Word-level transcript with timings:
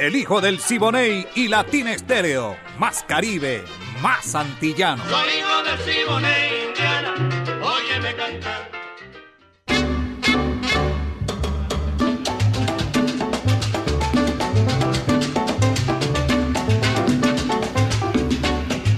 El 0.00 0.16
hijo 0.16 0.40
del 0.40 0.60
Siboney 0.60 1.26
y 1.34 1.48
Latina 1.48 1.92
Estéreo. 1.92 2.56
Más 2.78 3.04
Caribe, 3.06 3.62
más 4.00 4.34
antillano. 4.34 5.04
Soy 5.04 5.28
hijo 5.38 5.62
del 5.62 5.78
Siboney, 5.80 6.59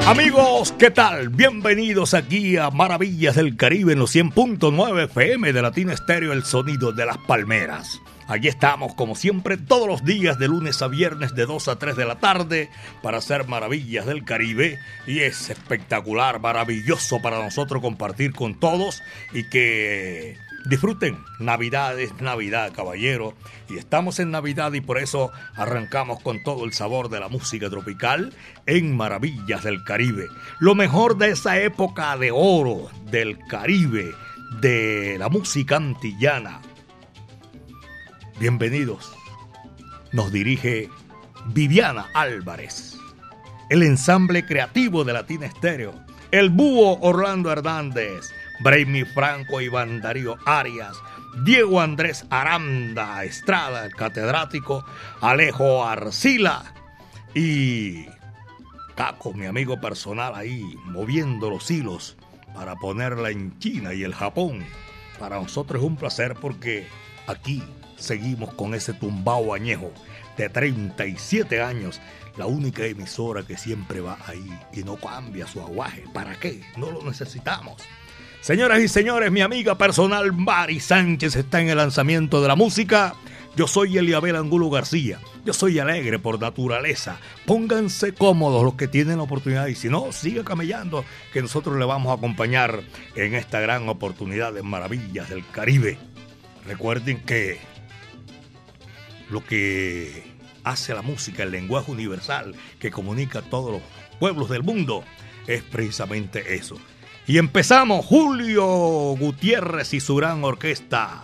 Amigos, 0.06 0.72
¿qué 0.72 0.90
tal? 0.90 1.28
Bienvenidos 1.28 2.12
aquí 2.12 2.56
a 2.56 2.70
Maravillas 2.70 3.36
del 3.36 3.56
Caribe 3.56 3.92
en 3.92 4.00
los 4.00 4.14
100.9 4.14 5.04
FM 5.04 5.52
de 5.52 5.62
Latina 5.62 5.92
Estéreo, 5.92 6.32
el 6.32 6.42
sonido 6.42 6.90
de 6.92 7.06
las 7.06 7.18
palmeras. 7.18 8.00
Allí 8.26 8.48
estamos, 8.48 8.94
como 8.94 9.14
siempre, 9.14 9.56
todos 9.56 9.86
los 9.86 10.04
días 10.04 10.40
de 10.40 10.48
lunes 10.48 10.82
a 10.82 10.88
viernes 10.88 11.36
de 11.36 11.46
2 11.46 11.68
a 11.68 11.76
3 11.76 11.94
de 11.94 12.04
la 12.04 12.16
tarde 12.16 12.68
para 13.00 13.18
hacer 13.18 13.46
Maravillas 13.46 14.04
del 14.04 14.24
Caribe. 14.24 14.80
Y 15.06 15.20
es 15.20 15.50
espectacular, 15.50 16.40
maravilloso 16.40 17.22
para 17.22 17.42
nosotros 17.42 17.80
compartir 17.80 18.32
con 18.32 18.58
todos 18.58 19.02
y 19.32 19.44
que 19.44 20.36
Disfruten, 20.64 21.18
Navidad 21.40 21.98
es 21.98 22.20
Navidad, 22.20 22.72
caballero. 22.72 23.34
Y 23.68 23.78
estamos 23.78 24.20
en 24.20 24.30
Navidad 24.30 24.72
y 24.72 24.80
por 24.80 24.98
eso 24.98 25.32
arrancamos 25.56 26.20
con 26.22 26.42
todo 26.44 26.64
el 26.64 26.72
sabor 26.72 27.08
de 27.08 27.18
la 27.18 27.28
música 27.28 27.68
tropical 27.68 28.32
en 28.66 28.96
Maravillas 28.96 29.64
del 29.64 29.82
Caribe. 29.82 30.28
Lo 30.60 30.74
mejor 30.74 31.18
de 31.18 31.30
esa 31.30 31.58
época 31.58 32.16
de 32.16 32.30
oro 32.30 32.90
del 33.10 33.38
Caribe, 33.48 34.14
de 34.60 35.16
la 35.18 35.28
música 35.28 35.76
antillana. 35.76 36.60
Bienvenidos. 38.38 39.12
Nos 40.12 40.30
dirige 40.30 40.88
Viviana 41.46 42.06
Álvarez. 42.14 42.96
El 43.68 43.82
ensamble 43.82 44.46
creativo 44.46 45.02
de 45.02 45.12
Latina 45.12 45.46
Estéreo. 45.46 45.92
El 46.30 46.50
búho 46.50 46.98
Orlando 47.00 47.50
Hernández 47.50 48.30
Braimi 48.62 49.04
Franco, 49.04 49.60
Iván 49.60 50.00
Darío 50.00 50.38
Arias, 50.46 50.96
Diego 51.44 51.80
Andrés 51.80 52.24
Aranda 52.30 53.24
Estrada, 53.24 53.86
el 53.86 53.94
catedrático, 53.94 54.84
Alejo 55.20 55.84
Arcila 55.84 56.72
y 57.34 58.06
Caco, 58.94 59.32
mi 59.32 59.46
amigo 59.46 59.80
personal 59.80 60.34
ahí, 60.34 60.62
moviendo 60.84 61.50
los 61.50 61.70
hilos 61.70 62.16
para 62.54 62.76
ponerla 62.76 63.30
en 63.30 63.58
China 63.58 63.94
y 63.94 64.04
el 64.04 64.14
Japón. 64.14 64.64
Para 65.18 65.40
nosotros 65.40 65.82
es 65.82 65.86
un 65.86 65.96
placer 65.96 66.34
porque 66.40 66.86
aquí 67.26 67.62
seguimos 67.96 68.54
con 68.54 68.74
ese 68.74 68.92
tumbao 68.92 69.54
añejo 69.54 69.90
de 70.36 70.48
37 70.48 71.60
años, 71.62 72.00
la 72.36 72.46
única 72.46 72.84
emisora 72.84 73.42
que 73.42 73.56
siempre 73.56 74.00
va 74.00 74.18
ahí 74.26 74.50
y 74.72 74.84
no 74.84 74.96
cambia 74.96 75.46
su 75.46 75.60
aguaje. 75.60 76.04
¿Para 76.12 76.38
qué? 76.38 76.62
No 76.76 76.90
lo 76.90 77.02
necesitamos. 77.02 77.82
Señoras 78.42 78.80
y 78.80 78.88
señores, 78.88 79.30
mi 79.30 79.40
amiga 79.40 79.78
personal 79.78 80.32
Mari 80.32 80.80
Sánchez 80.80 81.36
está 81.36 81.60
en 81.60 81.68
el 81.68 81.76
lanzamiento 81.76 82.42
de 82.42 82.48
la 82.48 82.56
música. 82.56 83.14
Yo 83.54 83.68
soy 83.68 83.96
Eliabel 83.96 84.34
Angulo 84.34 84.68
García. 84.68 85.20
Yo 85.44 85.52
soy 85.52 85.78
alegre 85.78 86.18
por 86.18 86.40
naturaleza. 86.40 87.20
Pónganse 87.46 88.14
cómodos 88.14 88.64
los 88.64 88.74
que 88.74 88.88
tienen 88.88 89.18
la 89.18 89.22
oportunidad 89.22 89.68
y 89.68 89.76
si 89.76 89.88
no, 89.88 90.10
siga 90.10 90.42
camellando 90.42 91.04
que 91.32 91.40
nosotros 91.40 91.78
le 91.78 91.84
vamos 91.84 92.10
a 92.10 92.14
acompañar 92.14 92.82
en 93.14 93.36
esta 93.36 93.60
gran 93.60 93.88
oportunidad 93.88 94.52
de 94.52 94.64
maravillas 94.64 95.28
del 95.30 95.46
Caribe. 95.46 95.96
Recuerden 96.66 97.20
que 97.20 97.60
lo 99.30 99.46
que 99.46 100.24
hace 100.64 100.94
la 100.94 101.02
música, 101.02 101.44
el 101.44 101.52
lenguaje 101.52 101.92
universal 101.92 102.56
que 102.80 102.90
comunica 102.90 103.38
a 103.38 103.42
todos 103.42 103.70
los 103.70 103.82
pueblos 104.18 104.50
del 104.50 104.64
mundo, 104.64 105.04
es 105.46 105.62
precisamente 105.62 106.56
eso 106.56 106.76
y 107.26 107.38
empezamos 107.38 108.04
Julio 108.04 108.64
Gutiérrez 109.16 109.94
y 109.94 110.00
su 110.00 110.16
gran 110.16 110.42
orquesta. 110.44 111.22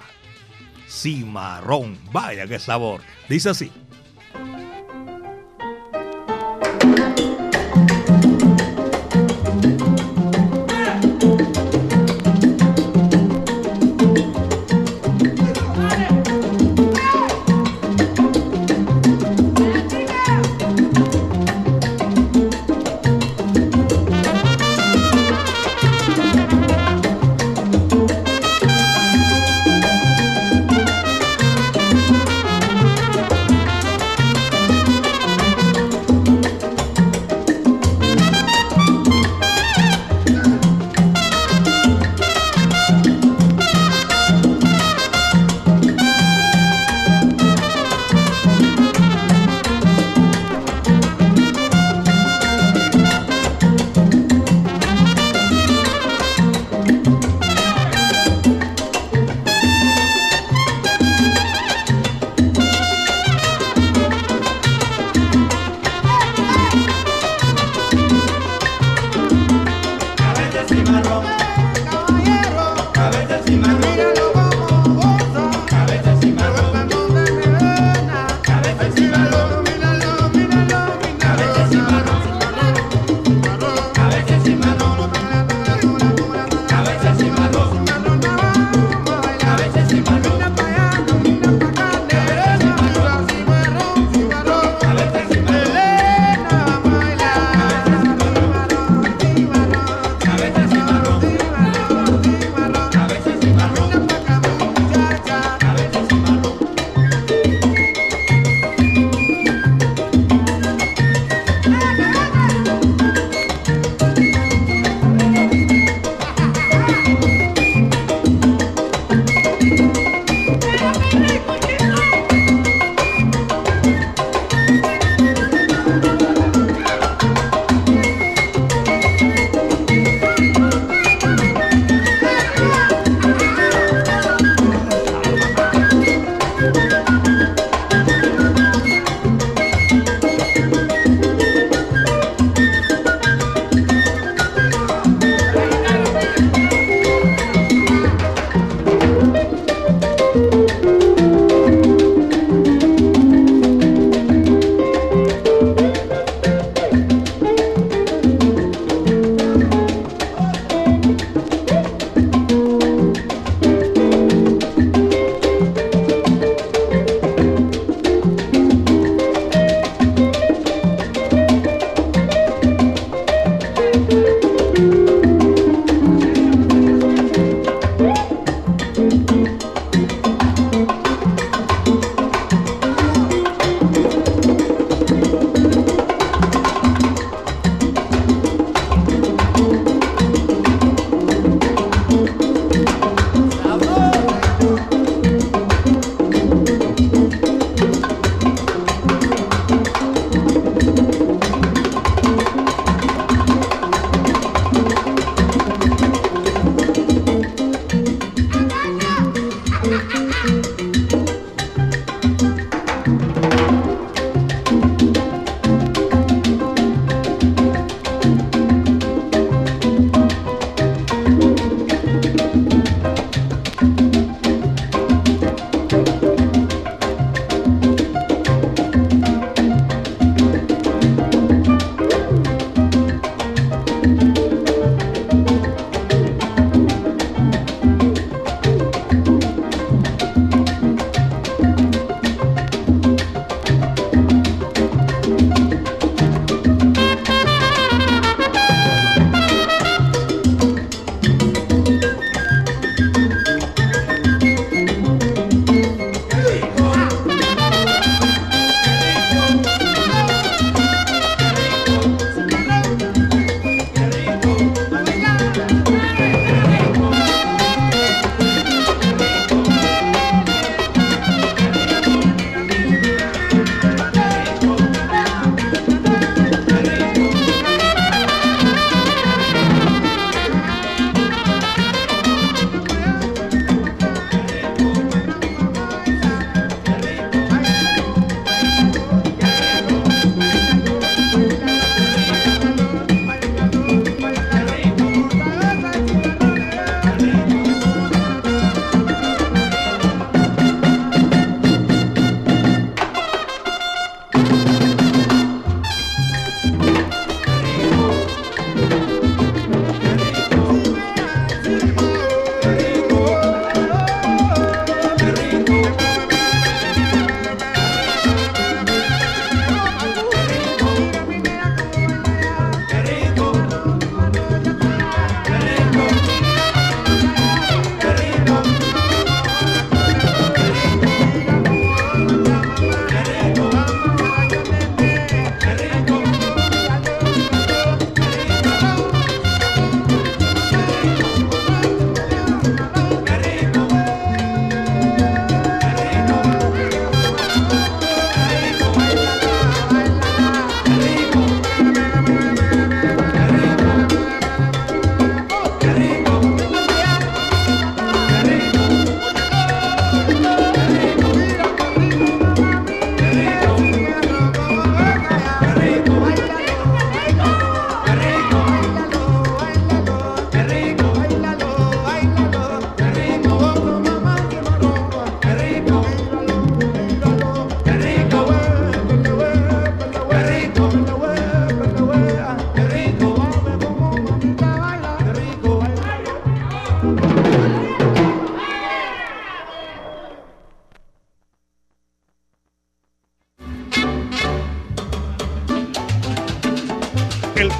Cimarrón, 0.89 1.99
vaya 2.13 2.47
qué 2.47 2.59
sabor. 2.59 3.01
Dice 3.29 3.51
así. 3.51 3.71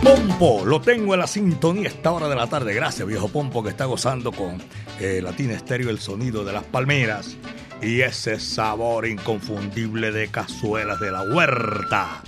Pompo, 0.03 0.65
lo 0.65 0.81
tengo 0.81 1.15
en 1.15 1.21
la 1.21 1.27
sintonía 1.27 1.89
esta 1.89 2.13
hora 2.13 2.29
de 2.29 2.37
la 2.37 2.47
tarde. 2.47 2.73
Gracias, 2.73 3.07
viejo 3.07 3.29
Pompo, 3.29 3.63
que 3.63 3.71
está 3.71 3.85
gozando 3.85 4.31
con 4.33 4.63
eh, 5.01 5.21
Latina 5.23 5.55
Estéreo 5.55 5.91
el 5.91 5.99
sonido 5.99 6.45
de 6.45 6.53
las 6.53 6.65
palmeras 6.65 7.37
y 7.83 8.01
ese 8.01 8.39
sabor 8.39 9.07
inconfundible 9.07 10.13
de 10.13 10.29
cazuelas 10.29 11.01
de 11.01 11.11
la 11.11 11.23
huerta. 11.23 12.23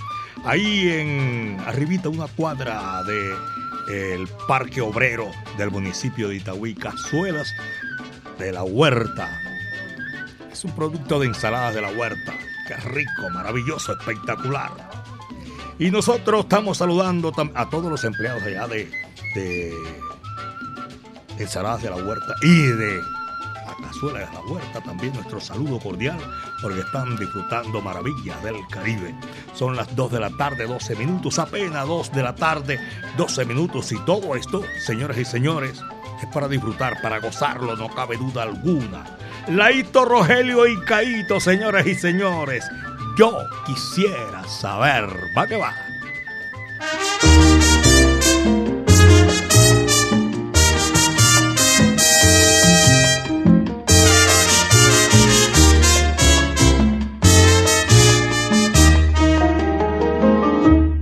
Ahí 0.44 0.88
en 0.88 1.58
arribita 1.66 2.08
una 2.08 2.26
cuadra 2.26 3.02
de 3.04 4.14
el 4.14 4.28
Parque 4.48 4.80
Obrero 4.80 5.30
del 5.58 5.70
municipio 5.70 6.28
de 6.28 6.36
Itagüí, 6.36 6.74
cazuelas 6.74 7.52
de 8.38 8.52
la 8.52 8.64
huerta. 8.64 9.28
Es 10.50 10.64
un 10.64 10.74
producto 10.74 11.20
de 11.20 11.26
ensaladas 11.26 11.74
de 11.74 11.82
la 11.82 11.90
huerta. 11.90 12.34
Qué 12.66 12.76
rico, 12.76 13.30
maravilloso, 13.32 13.92
espectacular. 13.92 14.89
Y 15.80 15.90
nosotros 15.90 16.42
estamos 16.42 16.76
saludando 16.76 17.32
a 17.54 17.70
todos 17.70 17.90
los 17.90 18.04
empleados 18.04 18.42
allá 18.42 18.68
de, 18.68 18.90
de 19.34 19.72
ensaladas 21.38 21.82
de 21.82 21.88
la 21.88 21.96
huerta 21.96 22.34
y 22.42 22.66
de 22.66 22.96
la 22.98 23.86
cazuela 23.86 24.18
de 24.18 24.26
la 24.26 24.40
huerta. 24.42 24.82
También 24.82 25.14
nuestro 25.14 25.40
saludo 25.40 25.80
cordial 25.80 26.18
porque 26.60 26.80
están 26.80 27.16
disfrutando 27.16 27.80
maravillas 27.80 28.42
del 28.44 28.56
Caribe. 28.70 29.14
Son 29.54 29.74
las 29.74 29.96
2 29.96 30.12
de 30.12 30.20
la 30.20 30.28
tarde, 30.28 30.66
12 30.66 30.96
minutos, 30.96 31.38
apenas 31.38 31.88
2 31.88 32.12
de 32.12 32.22
la 32.24 32.34
tarde, 32.34 32.78
12 33.16 33.46
minutos. 33.46 33.90
Y 33.92 33.98
todo 34.04 34.36
esto, 34.36 34.62
señores 34.84 35.16
y 35.16 35.24
señores, 35.24 35.82
es 36.22 36.26
para 36.26 36.46
disfrutar, 36.46 37.00
para 37.00 37.20
gozarlo, 37.20 37.74
no 37.74 37.88
cabe 37.88 38.18
duda 38.18 38.42
alguna. 38.42 39.16
Laito 39.48 40.04
Rogelio 40.04 40.66
y 40.66 40.78
Caito, 40.80 41.40
señores 41.40 41.86
y 41.86 41.94
señores. 41.94 42.66
Yo 43.20 43.46
quisiera 43.66 44.48
saber, 44.48 45.04
va 45.36 45.46
que 45.46 45.56
va. 45.58 45.74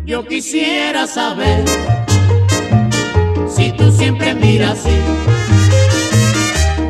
Yo 0.04 0.26
quisiera 0.26 1.06
saber 1.06 1.64
si 3.48 3.70
tú 3.76 3.92
siempre 3.92 4.34
miras 4.34 4.80
así. 4.80 4.98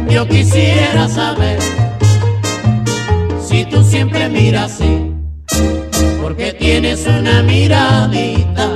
Yo 0.08 0.26
quisiera 0.26 1.06
saber 1.06 1.58
si 3.46 3.66
tú 3.66 3.84
siempre 3.84 4.30
miras 4.30 4.72
así. 4.72 5.07
Porque 6.20 6.52
tienes 6.52 7.06
una 7.06 7.42
miradita 7.42 8.68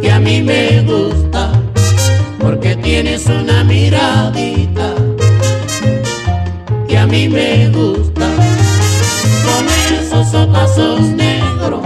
que 0.00 0.10
a 0.10 0.18
mí 0.18 0.42
me 0.42 0.82
gusta. 0.82 1.52
Porque 2.38 2.76
tienes 2.76 3.26
una 3.26 3.64
miradita 3.64 4.94
que 6.88 6.98
a 6.98 7.06
mí 7.06 7.28
me 7.28 7.68
gusta. 7.70 8.26
Con 9.46 9.66
esos 9.98 10.34
ojos 10.34 11.00
negros 11.10 11.82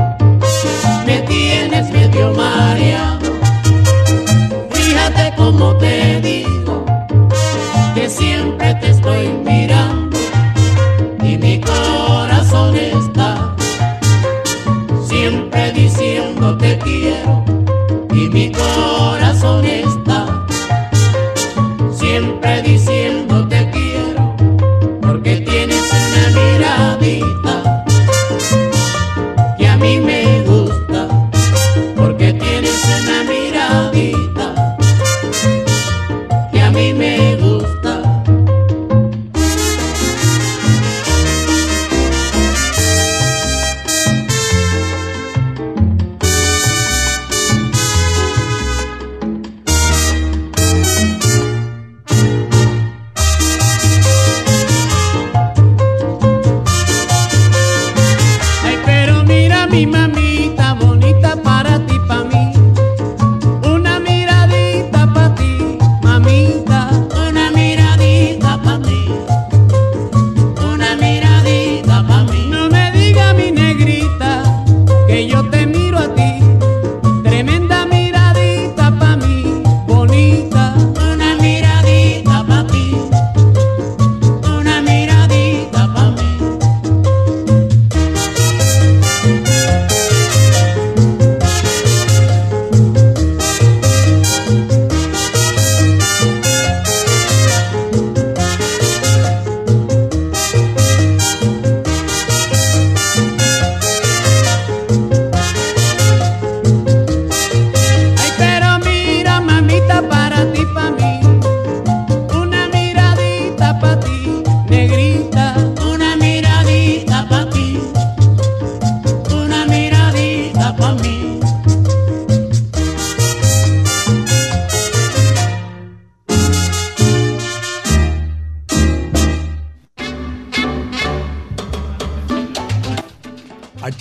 me 1.07 1.19
tienes 1.23 1.91
medio 1.91 2.33
mareado. 2.33 3.33
Fíjate 4.71 5.33
cómo 5.37 5.77
te 5.77 6.21
digo 6.21 6.34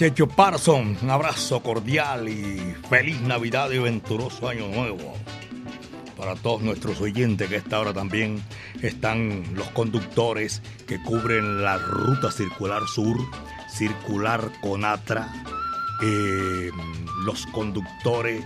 Checho 0.04 0.28
Parson, 0.28 0.98
un 1.02 1.10
abrazo 1.10 1.64
cordial 1.64 2.28
y 2.28 2.76
feliz 2.90 3.22
Navidad 3.22 3.72
y 3.72 3.78
venturoso 3.78 4.50
Año 4.50 4.68
Nuevo. 4.68 5.14
Para 6.18 6.36
todos 6.36 6.62
nuestros 6.62 7.00
oyentes 7.00 7.48
que 7.48 7.56
a 7.56 7.60
esta 7.60 7.80
hora 7.80 7.94
también 7.94 8.44
están 8.82 9.46
los 9.56 9.70
conductores 9.70 10.62
que 10.88 11.02
cubren 11.04 11.64
la 11.64 11.78
ruta 11.78 12.34
circular 12.34 12.86
sur, 12.86 13.16
circular 13.70 14.52
Conatra, 14.62 15.32
eh, 16.04 16.70
los 17.24 17.46
conductores 17.46 18.44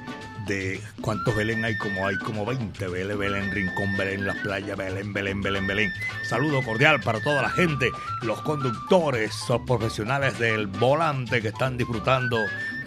de 0.47 0.81
cuántos 1.01 1.35
Belén 1.35 1.63
hay 1.65 1.77
como 1.77 2.07
hay 2.07 2.17
como 2.17 2.45
20 2.45 2.87
Belén, 2.87 3.19
Belén, 3.19 3.51
Rincón, 3.51 3.97
Belén, 3.97 4.25
Las 4.25 4.37
Playas, 4.37 4.77
Belén, 4.77 5.13
Belén, 5.13 5.41
Belén, 5.41 5.67
Belén. 5.67 5.93
Saludo 6.27 6.61
cordial 6.63 6.99
para 7.01 7.19
toda 7.21 7.41
la 7.41 7.49
gente, 7.49 7.91
los 8.21 8.41
conductores, 8.41 9.35
los 9.49 9.61
profesionales 9.61 10.39
del 10.39 10.67
volante 10.67 11.41
que 11.41 11.49
están 11.49 11.77
disfrutando 11.77 12.37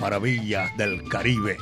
maravillas 0.01 0.77
del 0.77 1.07
Caribe. 1.09 1.57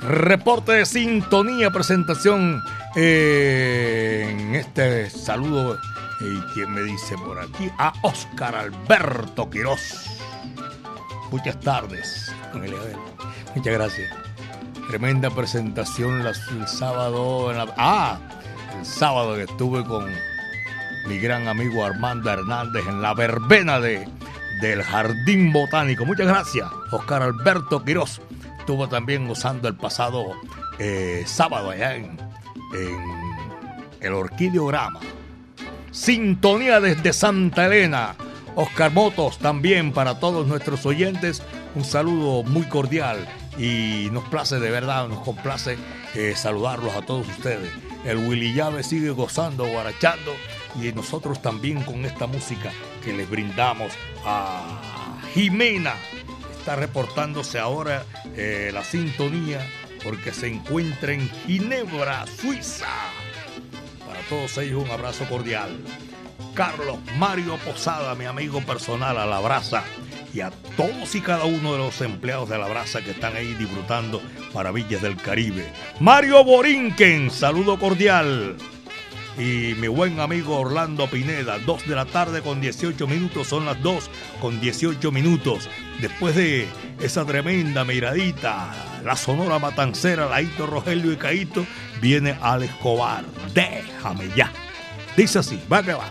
Reporte 0.00 0.72
de 0.72 0.86
sintonía, 0.86 1.70
presentación 1.70 2.62
en 2.94 4.54
este 4.54 5.10
saludo. 5.10 5.78
¿Y 6.20 6.52
quién 6.52 6.72
me 6.72 6.82
dice 6.82 7.16
por 7.16 7.38
aquí? 7.38 7.70
A 7.78 7.92
Oscar 8.02 8.54
Alberto 8.54 9.48
Quiroz. 9.48 10.06
Muchas 11.30 11.58
tardes. 11.60 12.32
Muchas 13.54 13.72
gracias. 13.72 14.29
Tremenda 14.90 15.30
presentación 15.30 16.26
el 16.26 16.66
sábado. 16.66 17.52
en 17.52 17.58
ah, 17.76 18.18
el 18.76 18.84
sábado 18.84 19.36
que 19.36 19.44
estuve 19.44 19.84
con 19.84 20.10
mi 21.06 21.16
gran 21.18 21.46
amigo 21.46 21.84
Armando 21.84 22.28
Hernández 22.28 22.84
en 22.88 23.00
la 23.00 23.14
verbena 23.14 23.78
de, 23.78 24.08
del 24.60 24.82
Jardín 24.82 25.52
Botánico. 25.52 26.04
Muchas 26.04 26.26
gracias, 26.26 26.66
Oscar 26.90 27.22
Alberto 27.22 27.84
Quiroz. 27.84 28.20
estuvo 28.58 28.88
también 28.88 29.28
gozando 29.28 29.68
el 29.68 29.76
pasado 29.76 30.32
eh, 30.80 31.22
sábado 31.24 31.70
allá 31.70 31.94
en, 31.94 32.18
el 34.00 34.12
Orquideograma. 34.12 34.98
Sintonía 35.92 36.80
desde 36.80 37.12
Santa 37.12 37.66
Elena. 37.66 38.16
Oscar 38.56 38.92
Motos 38.92 39.38
también 39.38 39.92
para 39.92 40.18
todos 40.18 40.48
nuestros 40.48 40.84
oyentes. 40.84 41.44
Un 41.76 41.84
saludo 41.84 42.42
muy 42.42 42.64
cordial 42.64 43.28
y 43.60 44.08
nos 44.10 44.24
place 44.24 44.58
de 44.58 44.70
verdad, 44.70 45.06
nos 45.06 45.20
complace 45.20 45.76
eh, 46.14 46.34
saludarlos 46.34 46.94
a 46.94 47.02
todos 47.02 47.28
ustedes. 47.28 47.70
El 48.06 48.16
Willy 48.16 48.54
Llave 48.54 48.82
sigue 48.82 49.10
gozando, 49.10 49.66
guarachando 49.66 50.32
y 50.80 50.90
nosotros 50.92 51.42
también 51.42 51.82
con 51.82 52.06
esta 52.06 52.26
música 52.26 52.72
que 53.04 53.12
les 53.12 53.28
brindamos 53.28 53.92
a 54.24 55.20
Jimena. 55.34 55.94
Está 56.58 56.76
reportándose 56.76 57.58
ahora 57.58 58.04
eh, 58.34 58.70
la 58.72 58.82
sintonía 58.82 59.60
porque 60.02 60.32
se 60.32 60.48
encuentra 60.48 61.12
en 61.12 61.28
Ginebra, 61.28 62.26
Suiza. 62.26 62.88
Para 64.06 64.20
todos 64.30 64.56
ellos 64.56 64.82
un 64.82 64.90
abrazo 64.90 65.26
cordial. 65.28 65.78
Carlos 66.54 66.98
Mario 67.18 67.58
Posada, 67.58 68.14
mi 68.14 68.24
amigo 68.24 68.62
personal, 68.62 69.18
a 69.18 69.26
la 69.26 69.40
brasa. 69.40 69.84
Y 70.32 70.40
a 70.40 70.50
todos 70.76 71.14
y 71.14 71.20
cada 71.20 71.44
uno 71.44 71.72
de 71.72 71.78
los 71.78 72.00
empleados 72.00 72.48
de 72.48 72.58
la 72.58 72.68
brasa 72.68 73.02
que 73.02 73.10
están 73.10 73.36
ahí 73.36 73.54
disfrutando 73.54 74.22
maravillas 74.54 75.02
del 75.02 75.16
Caribe. 75.16 75.72
Mario 75.98 76.44
Borinquen, 76.44 77.30
saludo 77.30 77.78
cordial 77.78 78.56
y 79.40 79.74
mi 79.78 79.88
buen 79.88 80.20
amigo 80.20 80.58
Orlando 80.58 81.06
Pineda. 81.06 81.58
2 81.58 81.88
de 81.88 81.94
la 81.94 82.04
tarde 82.04 82.42
con 82.42 82.60
18 82.60 83.06
minutos, 83.06 83.46
son 83.46 83.64
las 83.64 83.80
2 83.82 84.10
con 84.40 84.60
18 84.60 85.10
minutos. 85.10 85.68
Después 86.00 86.36
de 86.36 86.68
esa 87.00 87.24
tremenda 87.24 87.84
miradita, 87.84 88.72
la 89.04 89.16
sonora 89.16 89.58
matancera, 89.58 90.28
Laito, 90.28 90.66
Rogelio 90.66 91.12
y 91.12 91.16
Caito, 91.16 91.66
viene 92.00 92.36
Al 92.40 92.62
Escobar. 92.64 93.24
Déjame 93.54 94.28
ya. 94.36 94.52
Dice 95.16 95.38
así, 95.38 95.60
va 95.70 95.82
que 95.82 95.94
va. 95.94 96.10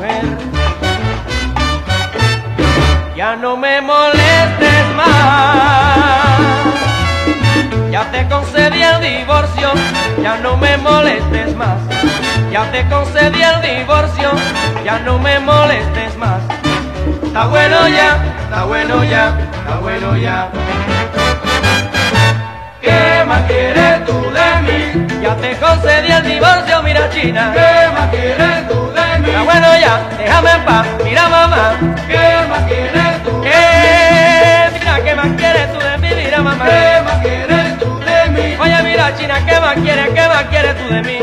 Ya 3.21 3.35
no 3.35 3.55
me 3.55 3.79
molestes 3.81 4.95
más. 4.95 5.05
Ya 7.91 8.03
te 8.11 8.27
concedí 8.27 8.81
el 8.81 8.99
divorcio, 8.99 9.69
ya 10.23 10.37
no 10.37 10.57
me 10.57 10.75
molestes 10.77 11.55
más. 11.55 11.77
Ya 12.51 12.63
te 12.71 12.83
concedí 12.89 13.43
el 13.43 13.61
divorcio, 13.61 14.31
ya 14.83 14.97
no 15.05 15.19
me 15.19 15.37
molestes 15.37 16.17
más. 16.17 16.41
Está 17.23 17.45
bueno 17.45 17.87
ya, 17.89 18.09
está 18.41 18.63
bueno 18.63 19.03
ya, 19.03 19.37
está 19.53 19.75
bueno 19.75 20.17
ya. 20.17 20.49
¿Qué 22.81 23.23
más 23.27 23.43
quieres 23.43 24.03
tú 24.07 24.17
de 24.31 24.49
mí? 24.65 25.21
Ya 25.21 25.35
te 25.35 25.55
concedí 25.57 26.11
el 26.11 26.23
divorcio, 26.23 26.81
mira 26.81 27.07
China. 27.11 27.53
¿Qué 27.53 27.93
más 27.93 28.09
quieres 28.09 28.67
tú 28.67 28.91
de 28.93 28.95
mí? 28.95 29.00
Está 29.25 29.43
bueno 29.43 29.67
ya, 29.79 30.09
déjame 30.17 30.51
en 30.51 30.65
paz, 30.65 30.87
mira 31.03 31.29
mamá. 31.29 31.73
¿Qué 32.07 32.47
más 32.49 32.63
quieres 32.63 33.23
tú? 33.23 33.31
Mira, 34.73 35.03
¿qué 35.03 35.15
más 35.15 35.27
quieres 35.37 35.73
tú 35.73 35.79
de 35.79 35.97
mí? 35.97 36.23
Mira 36.23 36.41
mamá. 36.41 36.65
¿Qué 36.65 37.01
más 37.03 37.17
quieres 37.21 37.79
tú 37.79 37.99
de 37.99 38.29
mí? 38.29 38.55
Oye, 38.59 38.83
mira 38.83 39.15
China, 39.15 39.35
¿qué 39.45 39.59
más 39.59 39.75
quieres? 39.75 40.09
¿Qué 40.09 40.27
más 40.27 40.43
quieres 40.43 40.75
tú 40.77 40.93
de 40.93 41.01
mí? 41.01 41.19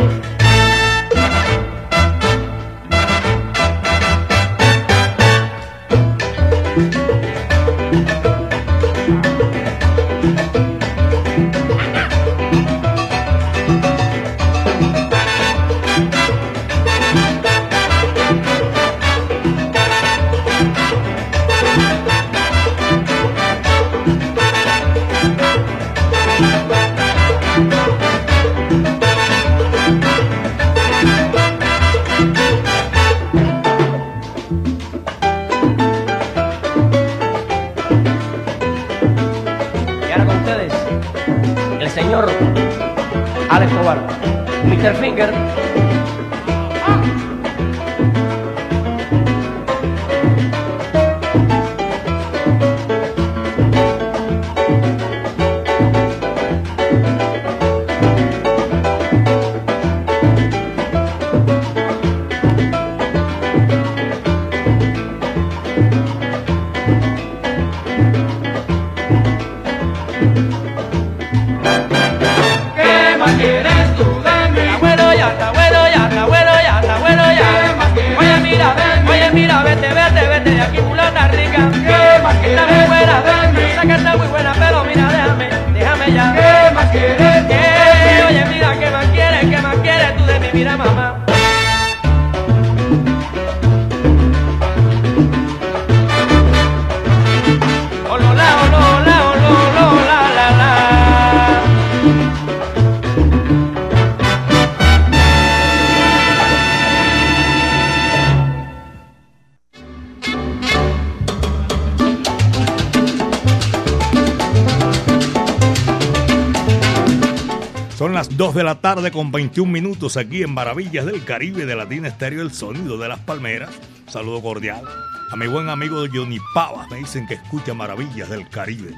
De 117.98 118.62
la 118.62 118.76
tarde 118.76 119.10
con 119.10 119.32
21 119.32 119.72
minutos 119.72 120.16
aquí 120.16 120.44
en 120.44 120.54
Maravillas 120.54 121.04
del 121.04 121.24
Caribe 121.24 121.66
de 121.66 121.74
Latina 121.74 122.06
Estéreo, 122.06 122.42
el 122.42 122.52
sonido 122.52 122.96
de 122.96 123.08
las 123.08 123.18
palmeras. 123.18 123.70
Saludo 124.06 124.40
cordial 124.40 124.84
a 125.30 125.36
mi 125.36 125.48
buen 125.48 125.68
amigo 125.68 126.04
Johnny 126.10 126.38
Pavas, 126.54 126.88
me 126.90 126.98
dicen 126.98 127.26
que 127.26 127.34
escucha 127.34 127.74
Maravillas 127.74 128.30
del 128.30 128.48
Caribe. 128.48 128.94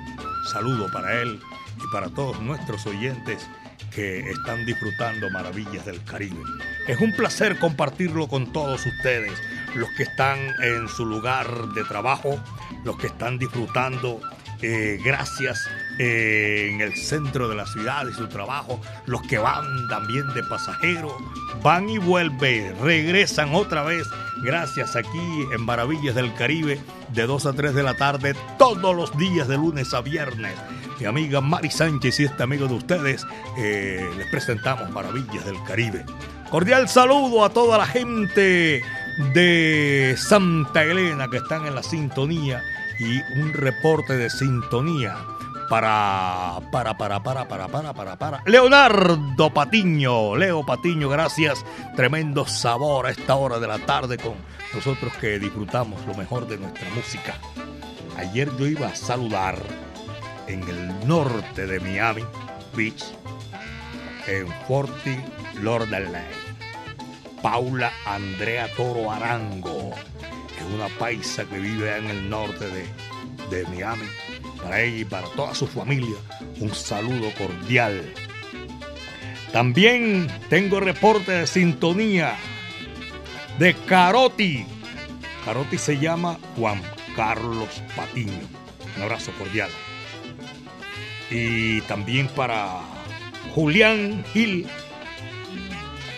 Saludo 0.52 0.86
para 0.92 1.22
él 1.22 1.40
y 1.82 1.92
para 1.92 2.10
todos 2.10 2.40
nuestros 2.42 2.86
oyentes 2.86 3.48
que 3.94 4.20
están 4.20 4.66
disfrutando 4.66 5.30
Maravillas 5.30 5.86
del 5.86 6.04
Caribe. 6.04 6.42
Es 6.86 7.00
un 7.00 7.12
placer 7.16 7.58
compartirlo 7.58 8.28
con 8.28 8.52
todos 8.52 8.84
ustedes, 8.84 9.32
los 9.74 9.88
que 9.96 10.02
están 10.02 10.38
en 10.62 10.88
su 10.88 11.06
lugar 11.06 11.68
de 11.74 11.84
trabajo, 11.84 12.38
los 12.84 12.98
que 12.98 13.06
están 13.06 13.38
disfrutando 13.38 14.20
eh, 14.62 14.98
gracias 15.02 15.66
en 16.02 16.80
el 16.80 16.96
centro 16.96 17.48
de 17.48 17.56
la 17.56 17.66
ciudad 17.66 18.06
y 18.08 18.14
su 18.14 18.26
trabajo, 18.26 18.80
los 19.06 19.20
que 19.22 19.38
van 19.38 19.88
también 19.88 20.26
de 20.34 20.42
pasajeros, 20.42 21.12
van 21.62 21.90
y 21.90 21.98
vuelven, 21.98 22.74
regresan 22.80 23.54
otra 23.54 23.82
vez 23.82 24.06
Gracias 24.42 24.96
aquí 24.96 25.46
en 25.52 25.62
Maravillas 25.66 26.14
del 26.14 26.32
Caribe 26.32 26.80
de 27.12 27.26
2 27.26 27.44
a 27.44 27.52
3 27.52 27.74
de 27.74 27.82
la 27.82 27.94
tarde 27.94 28.34
todos 28.58 28.96
los 28.96 29.16
días 29.18 29.46
de 29.48 29.56
lunes 29.56 29.92
a 29.92 30.00
viernes. 30.00 30.54
Mi 30.98 31.04
amiga 31.04 31.42
Mari 31.42 31.70
Sánchez 31.70 32.20
y 32.20 32.24
este 32.24 32.42
amigo 32.42 32.66
de 32.66 32.74
ustedes 32.74 33.26
eh, 33.58 34.08
les 34.16 34.26
presentamos 34.28 34.90
Maravillas 34.90 35.44
del 35.44 35.62
Caribe. 35.64 36.06
Cordial 36.50 36.88
saludo 36.88 37.44
a 37.44 37.50
toda 37.50 37.76
la 37.76 37.86
gente 37.86 38.82
de 39.34 40.14
Santa 40.16 40.84
Elena 40.84 41.28
que 41.28 41.36
están 41.36 41.66
en 41.66 41.74
la 41.74 41.82
sintonía 41.82 42.62
y 42.98 43.20
un 43.38 43.52
reporte 43.52 44.16
de 44.16 44.30
sintonía 44.30 45.18
para, 45.70 46.60
para, 46.72 46.98
para, 46.98 47.22
para, 47.22 47.46
para, 47.46 47.68
para, 47.68 47.94
para, 47.94 48.16
para. 48.16 48.42
Leonardo 48.44 49.54
Patiño, 49.54 50.34
Leo 50.34 50.66
Patiño, 50.66 51.08
gracias. 51.08 51.64
Tremendo 51.94 52.44
sabor 52.44 53.06
a 53.06 53.10
esta 53.10 53.36
hora 53.36 53.60
de 53.60 53.68
la 53.68 53.78
tarde 53.78 54.18
con 54.18 54.34
nosotros 54.74 55.12
que 55.20 55.38
disfrutamos 55.38 56.04
lo 56.06 56.14
mejor 56.14 56.48
de 56.48 56.58
nuestra 56.58 56.90
música. 56.90 57.38
Ayer 58.16 58.50
yo 58.58 58.66
iba 58.66 58.88
a 58.88 58.96
saludar 58.96 59.58
en 60.48 60.64
el 60.64 61.06
norte 61.06 61.68
de 61.68 61.78
Miami 61.78 62.24
Beach, 62.74 63.04
en 64.26 64.48
Forty 64.66 65.20
Lauderdale, 65.62 66.24
Paula 67.42 67.92
Andrea 68.06 68.66
Toro 68.76 69.12
Arango, 69.12 69.92
es 70.58 70.74
una 70.74 70.88
paisa 70.98 71.44
que 71.44 71.60
vive 71.60 71.96
en 71.96 72.06
el 72.06 72.28
norte 72.28 72.68
de, 72.68 72.86
de 73.50 73.64
Miami 73.68 74.06
para 74.62 74.80
ella 74.80 74.98
y 74.98 75.04
para 75.04 75.28
toda 75.28 75.54
su 75.54 75.66
familia, 75.66 76.16
un 76.60 76.74
saludo 76.74 77.30
cordial. 77.36 78.12
También 79.52 80.28
tengo 80.48 80.80
reporte 80.80 81.32
de 81.32 81.46
sintonía 81.46 82.36
de 83.58 83.74
Caroti. 83.74 84.64
Caroti 85.44 85.78
se 85.78 85.98
llama 85.98 86.38
Juan 86.56 86.80
Carlos 87.16 87.82
Patiño. 87.96 88.48
Un 88.96 89.02
abrazo 89.02 89.32
cordial. 89.32 89.70
Y 91.30 91.80
también 91.82 92.28
para 92.28 92.80
Julián 93.54 94.24
Gil 94.32 94.66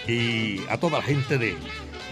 y 0.07 0.61
a 0.69 0.77
toda 0.79 0.99
la 0.99 1.05
gente 1.05 1.39
de, 1.39 1.57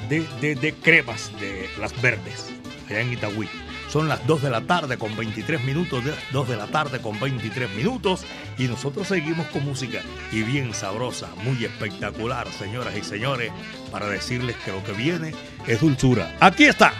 de, 0.08 0.20
de, 0.40 0.54
de 0.54 0.72
de 0.72 1.70
Las 1.78 2.00
Verdes, 2.00 2.50
allá 2.88 3.00
en 3.00 3.12
Itagüí. 3.12 3.48
Son 3.90 4.08
las 4.08 4.24
2 4.26 4.42
de 4.42 4.50
la 4.50 4.60
tarde 4.60 4.98
con 4.98 5.16
23 5.16 5.64
minutos, 5.64 6.04
2 6.32 6.48
de 6.48 6.56
la 6.56 6.68
tarde 6.68 7.00
con 7.00 7.18
23 7.18 7.70
minutos 7.70 8.24
y 8.56 8.68
nosotros 8.68 9.08
seguimos 9.08 9.48
con 9.48 9.64
música 9.64 10.00
y 10.30 10.42
bien 10.42 10.72
sabrosa, 10.74 11.28
muy 11.42 11.64
espectacular, 11.64 12.46
señoras 12.52 12.96
y 12.96 13.02
señores, 13.02 13.50
para 13.90 14.08
decirles 14.08 14.54
que 14.64 14.70
lo 14.70 14.84
que 14.84 14.92
viene 14.92 15.34
es 15.66 15.80
dulzura. 15.80 16.36
Aquí 16.38 16.66
está, 16.66 16.92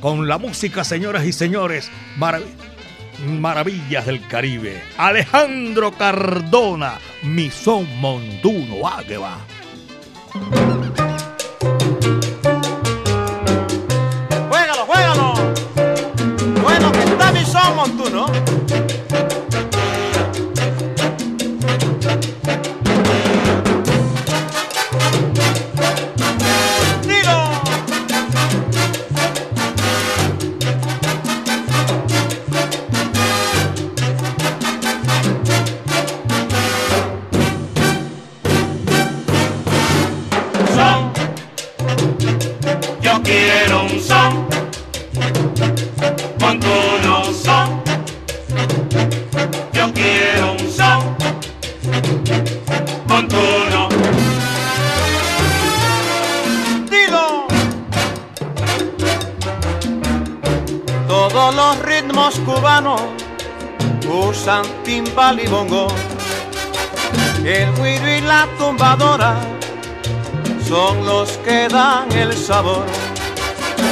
con 0.00 0.28
la 0.28 0.36
música, 0.36 0.84
señoras 0.84 1.24
y 1.24 1.32
señores, 1.32 1.90
marav 2.18 2.42
maravillas 3.26 4.04
del 4.04 4.26
Caribe. 4.26 4.82
Alejandro 4.98 5.92
Cardona, 5.92 6.98
mi 7.22 7.50
son 7.50 7.86
montuno, 7.98 8.80
va. 8.80 9.02
Somos 17.84 17.96
tú, 17.96 18.61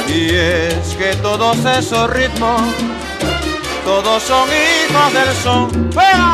Y 0.07 0.35
es 0.35 0.95
que 0.95 1.15
todos 1.21 1.57
esos 1.65 2.09
ritmos, 2.11 2.61
todos 3.83 4.21
son 4.21 4.47
hijos 4.49 5.13
del 5.13 5.35
son. 5.35 5.91
¡Fuera! 5.91 6.31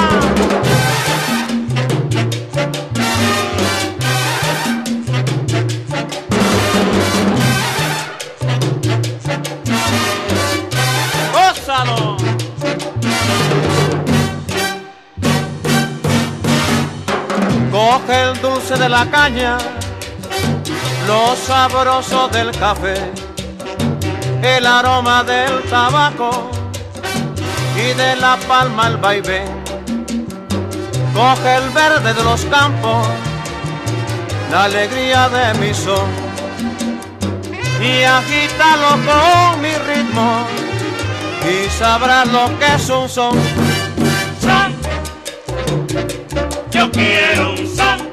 el 18.10 18.42
dulce 18.42 18.76
de 18.76 18.90
la 18.90 19.06
caña, 19.10 19.58
lo 21.08 21.36
sabroso 21.38 22.28
del 22.28 22.52
café, 22.52 22.96
el 24.44 24.66
aroma 24.66 25.24
del 25.24 25.64
tabaco 25.70 26.52
y 27.76 27.94
de 27.94 28.18
la 28.18 28.38
palma 28.48 28.88
el 28.88 28.98
vaivén. 28.98 29.48
Coge 31.14 31.56
el 31.56 31.70
verde 31.70 32.14
de 32.14 32.24
los 32.24 32.44
campos, 32.46 33.08
la 34.52 34.66
alegría 34.66 35.30
de 35.30 35.54
mi 35.60 35.74
son 35.74 36.10
y 37.82 38.04
agítalo 38.04 38.90
con 39.08 39.62
mi 39.62 39.74
ritmo 39.90 40.46
y 41.50 41.70
sabrás 41.70 42.28
lo 42.28 42.46
que 42.60 42.76
es 42.76 42.90
un 42.90 43.08
son. 43.08 43.34
Son, 44.42 44.76
yo 46.70 46.92
quiero 46.92 47.52
un 47.52 47.76
son. 47.76 48.08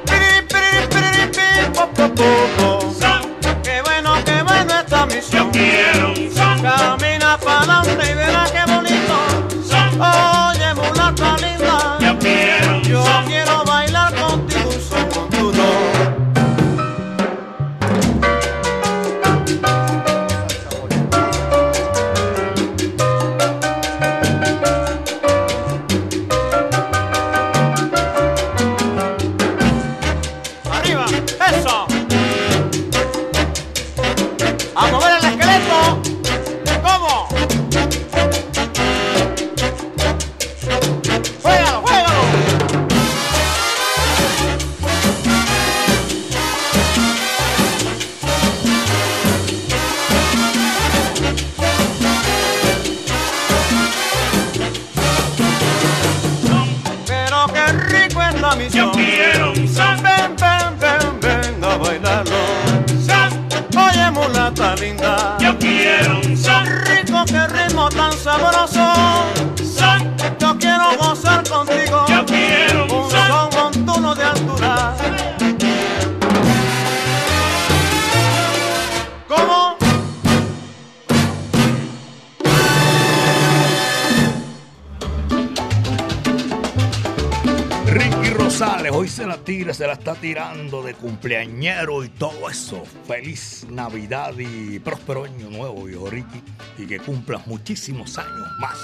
Hoy 89.35 89.73
se 89.73 89.85
la 89.85 89.93
está 89.93 90.15
tirando 90.15 90.81
de 90.81 90.93
cumpleañero 90.93 92.03
y 92.05 92.09
todo 92.09 92.49
eso. 92.49 92.83
Feliz 93.05 93.67
Navidad 93.69 94.33
y 94.37 94.79
próspero 94.79 95.25
año 95.25 95.49
nuevo, 95.49 95.83
viejo 95.83 96.09
Ricky. 96.09 96.41
Y 96.77 96.87
que 96.87 96.99
cumplas 96.99 97.45
muchísimos 97.45 98.17
años 98.17 98.47
más. 98.59 98.79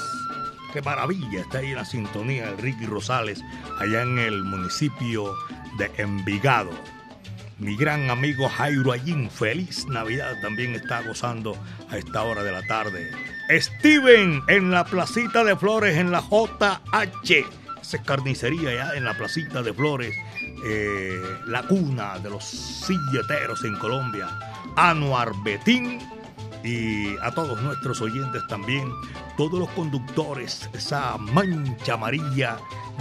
Qué 0.74 0.82
maravilla 0.82 1.42
está 1.42 1.60
ahí 1.60 1.74
la 1.74 1.86
sintonía 1.86 2.52
de 2.52 2.58
Ricky 2.58 2.86
Rosales, 2.86 3.42
allá 3.80 4.02
en 4.02 4.20
el 4.20 4.44
municipio 4.44 5.34
de 5.78 5.90
Envigado. 5.98 6.72
Mi 7.58 7.78
gran 7.78 8.10
amigo 8.10 8.50
Jairo 8.50 8.92
Allín, 8.92 9.30
feliz 9.30 9.88
Navidad, 9.88 10.34
también 10.42 10.76
está 10.76 11.02
gozando 11.02 11.56
a 11.90 11.98
esta 11.98 12.24
hora 12.24 12.44
de 12.44 12.52
la 12.52 12.66
tarde. 12.68 13.10
Steven 13.50 14.42
en 14.48 14.72
la 14.72 14.84
placita 14.84 15.44
de 15.44 15.56
flores 15.56 15.98
en 15.98 16.12
la 16.12 16.22
JH. 16.22 17.61
Carnicería 18.06 18.74
ya 18.74 18.96
en 18.96 19.04
la 19.04 19.14
placita 19.14 19.62
de 19.62 19.74
flores, 19.74 20.16
eh, 20.66 21.22
la 21.48 21.64
cuna 21.64 22.20
de 22.20 22.30
los 22.30 22.44
silleteros 22.44 23.64
en 23.64 23.76
Colombia. 23.78 24.28
Anuar 24.76 25.34
Betín 25.44 26.00
y 26.64 27.18
a 27.18 27.32
todos 27.32 27.62
nuestros 27.62 28.02
oyentes 28.02 28.44
también, 28.48 28.92
todos 29.38 29.60
los 29.60 29.70
conductores, 29.70 30.70
esa 30.74 31.18
mancha 31.18 31.94
amarilla 31.94 32.58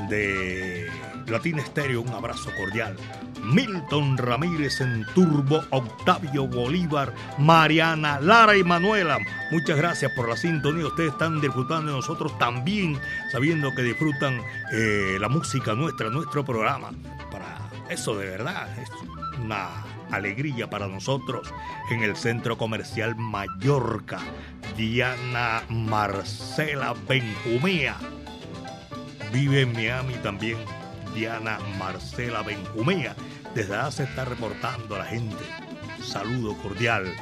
de 0.09 0.89
Latina 1.27 1.63
Estéreo, 1.63 2.03
un 2.03 2.09
abrazo 2.09 2.51
cordial. 2.57 2.97
Milton 3.43 4.19
Ramírez 4.19 4.81
en 4.81 5.07
Turbo, 5.15 5.63
Octavio 5.71 6.47
Bolívar, 6.47 7.15
Mariana, 7.39 8.21
Lara 8.21 8.57
y 8.57 8.65
Manuela. 8.65 9.19
Muchas 9.51 9.77
gracias 9.77 10.13
por 10.13 10.29
la 10.29 10.37
sintonía. 10.37 10.87
Ustedes 10.87 11.13
están 11.13 11.41
disfrutando 11.41 11.93
de 11.93 11.97
nosotros 11.97 12.37
también, 12.39 12.99
sabiendo 13.33 13.75
que 13.75 13.83
disfrutan 13.83 14.41
eh, 14.73 15.17
la 15.21 15.29
música 15.29 15.75
nuestra, 15.75 16.11
nuestro 16.11 16.45
programa. 16.45 16.91
Para 17.31 17.59
eso 17.89 18.17
de 18.17 18.27
verdad 18.27 18.69
es 18.79 18.91
una 19.43 19.69
alegría 20.11 20.69
para 20.69 20.89
nosotros 20.89 21.53
en 21.91 22.03
el 22.03 22.17
Centro 22.17 22.59
Comercial 22.59 23.17
Mallorca. 23.17 24.19
Diana 24.77 25.63
Marcela 25.69 26.95
Benjumea 27.09 27.97
vive 29.33 29.63
en 29.63 29.73
Miami 29.73 30.15
también. 30.23 30.59
Diana 31.15 31.59
Marcela 31.79 32.43
Benjumea. 32.43 33.15
Desde 33.55 33.75
allá 33.75 33.91
se 33.91 34.05
está 34.05 34.25
reportando 34.25 34.95
a 34.95 34.99
la 34.99 35.05
gente. 35.05 35.45
Saludo 36.03 36.57
cordial. 36.57 37.13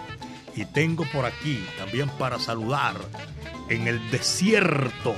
Y 0.55 0.65
tengo 0.65 1.05
por 1.13 1.25
aquí 1.25 1.65
también 1.79 2.09
para 2.19 2.39
saludar 2.39 2.97
en 3.69 3.87
el 3.87 4.11
desierto 4.11 5.15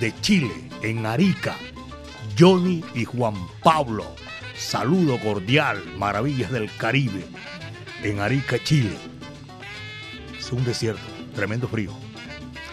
de 0.00 0.14
Chile, 0.20 0.52
en 0.82 1.06
Arica, 1.06 1.56
Johnny 2.38 2.84
y 2.94 3.04
Juan 3.04 3.34
Pablo. 3.62 4.04
Saludo 4.56 5.18
cordial, 5.20 5.82
maravillas 5.96 6.50
del 6.50 6.70
Caribe, 6.76 7.24
en 8.02 8.20
Arica, 8.20 8.62
Chile. 8.62 8.96
Es 10.38 10.52
un 10.52 10.64
desierto, 10.64 11.02
tremendo 11.34 11.68
frío. 11.68 11.92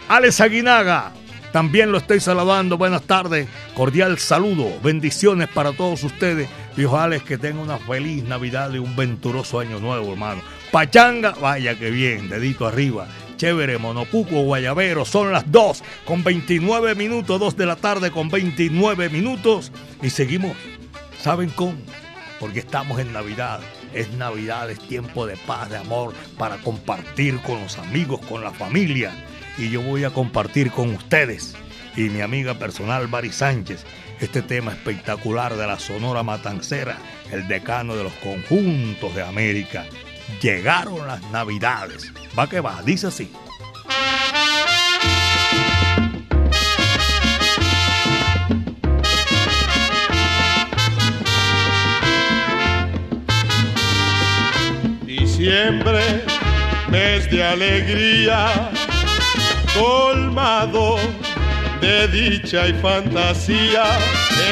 Alex 0.07 0.41
Aguinaga, 0.41 1.13
también 1.55 1.89
lo 1.93 1.99
estoy 1.99 2.19
saludando. 2.19 2.77
Buenas 2.77 3.03
tardes, 3.03 3.47
cordial 3.75 4.19
saludo, 4.19 4.77
bendiciones 4.83 5.47
para 5.47 5.71
todos 5.71 6.03
ustedes. 6.03 6.49
Dijo 6.75 6.99
Alex 6.99 7.23
que 7.23 7.37
tenga 7.37 7.61
una 7.61 7.77
feliz 7.77 8.25
Navidad 8.25 8.73
y 8.73 8.79
un 8.79 8.93
venturoso 8.97 9.61
año 9.61 9.79
nuevo, 9.79 10.11
hermano. 10.11 10.41
Pachanga, 10.73 11.31
vaya 11.39 11.79
que 11.79 11.91
bien, 11.91 12.27
dedito 12.27 12.67
arriba. 12.67 13.07
Chévere, 13.37 13.77
Monopuco, 13.77 14.41
Guayabero, 14.41 15.05
son 15.05 15.31
las 15.31 15.49
2 15.49 15.81
con 16.03 16.25
29 16.25 16.93
minutos, 16.93 17.39
2 17.39 17.55
de 17.55 17.65
la 17.65 17.77
tarde 17.77 18.11
con 18.11 18.27
29 18.27 19.07
minutos. 19.07 19.71
Y 20.01 20.09
seguimos, 20.09 20.57
¿saben 21.21 21.49
cómo? 21.51 21.77
Porque 22.37 22.59
estamos 22.59 22.99
en 22.99 23.13
Navidad. 23.13 23.61
Es 23.93 24.11
Navidad, 24.11 24.69
es 24.69 24.79
tiempo 24.89 25.25
de 25.25 25.37
paz, 25.37 25.69
de 25.69 25.77
amor, 25.77 26.13
para 26.37 26.57
compartir 26.57 27.39
con 27.43 27.61
los 27.61 27.77
amigos, 27.77 28.19
con 28.25 28.43
la 28.43 28.51
familia. 28.51 29.13
Y 29.57 29.69
yo 29.69 29.81
voy 29.81 30.03
a 30.03 30.09
compartir 30.09 30.71
con 30.71 30.93
ustedes 30.93 31.55
y 31.95 32.09
mi 32.09 32.21
amiga 32.21 32.55
personal 32.55 33.07
Bari 33.07 33.31
Sánchez 33.31 33.85
este 34.19 34.41
tema 34.41 34.71
espectacular 34.71 35.55
de 35.55 35.67
la 35.67 35.79
Sonora 35.79 36.23
Matancera, 36.23 36.97
el 37.31 37.47
decano 37.47 37.95
de 37.95 38.03
los 38.03 38.13
conjuntos 38.13 39.13
de 39.15 39.23
América. 39.23 39.85
Llegaron 40.41 41.05
las 41.07 41.21
Navidades. 41.31 42.11
Va 42.37 42.49
que 42.49 42.59
va, 42.59 42.81
dice 42.83 43.07
así. 43.07 43.31
Diciembre, 55.05 56.23
mes 56.89 57.29
de 57.29 57.43
alegría, 57.43 58.71
colmado 59.79 60.97
de 61.81 62.07
dicha 62.07 62.67
y 62.67 62.73
fantasía, 62.73 63.83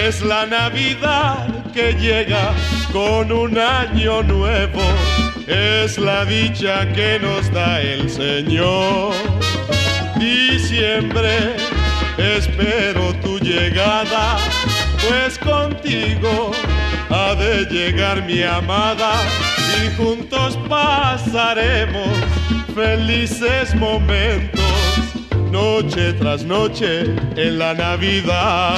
es 0.06 0.22
la 0.22 0.46
Navidad 0.46 1.48
que 1.74 1.94
llega 1.94 2.54
con 2.92 3.32
un 3.32 3.58
año 3.58 4.22
nuevo, 4.24 4.82
es 5.48 5.98
la 5.98 6.26
dicha 6.26 6.92
que 6.94 7.20
nos 7.20 7.52
da 7.52 7.82
el 7.82 8.10
Señor. 8.10 9.14
Diciembre, 10.18 11.56
espero 12.18 13.14
tu 13.16 13.40
llegada, 13.40 14.38
pues 15.08 15.38
contigo 15.40 16.52
ha 17.10 17.36
de 17.36 17.66
llegar 17.66 18.24
mi 18.24 18.44
amada. 18.44 19.14
Y 19.84 19.96
juntos 19.96 20.58
pasaremos 20.70 22.10
felices 22.74 23.76
momentos, 23.76 24.73
noche 25.54 26.14
tras 26.14 26.44
noche 26.44 27.04
en 27.36 27.60
la 27.60 27.76
Navidad. 27.76 28.74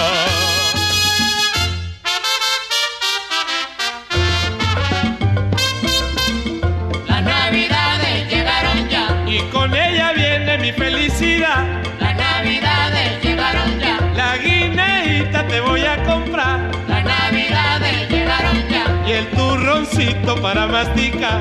Las 7.07 7.23
navidades 7.23 8.29
llegaron 8.29 8.89
ya, 8.89 9.23
Y 9.25 9.39
con 9.53 9.73
ella 9.73 10.11
viene 10.11 10.57
mi 10.57 10.73
felicidad, 10.73 11.63
las 12.01 12.15
navidades 12.17 13.23
llegaron 13.23 13.79
ya, 13.79 13.95
la 14.13 14.37
guineíta 14.37 15.47
te 15.47 15.61
voy 15.61 15.85
a 15.85 16.03
comprar. 16.03 16.59
Las 16.89 17.05
navidades 17.05 18.09
llegaron 18.09 18.57
ya, 18.69 18.85
y 19.07 19.11
el 19.13 19.27
turroncito 19.29 20.41
para 20.41 20.67
masticar. 20.67 21.39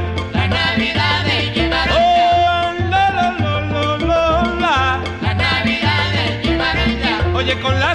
Con 7.60 7.78
la 7.78 7.93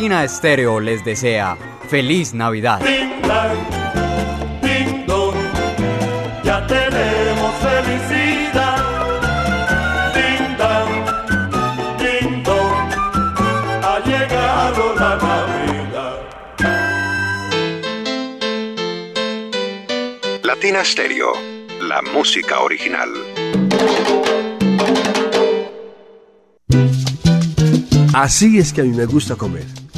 Latina 0.00 0.24
Estéreo 0.24 0.80
les 0.80 1.04
desea 1.04 1.58
feliz 1.90 2.32
Navidad. 2.32 2.80
ya 6.42 6.66
tenemos 6.66 7.54
felicidad. 7.60 8.78
Ding 10.14 10.56
ding 11.98 12.42
ha 13.82 14.00
llegado 14.06 14.94
la 14.94 15.16
Navidad. 15.18 16.16
Latina 20.42 20.82
Stereo, 20.82 21.34
la 21.82 22.00
música 22.00 22.60
original. 22.60 23.10
Así 28.14 28.58
es 28.58 28.72
que 28.72 28.80
a 28.80 28.84
mí 28.84 28.96
me 28.96 29.04
gusta 29.04 29.36
comer. 29.36 29.66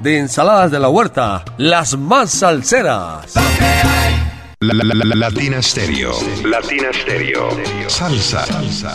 de 0.00 0.18
ensaladas 0.18 0.70
de 0.70 0.78
la 0.78 0.88
huerta, 0.88 1.44
las 1.56 1.96
más 1.96 2.30
salseras. 2.30 3.34
Latina 4.60 5.62
Stereo. 5.62 6.12
Latina 6.44 6.88
Stereo. 6.92 7.50
Salsa. 7.88 8.44
Salsa. 8.46 8.94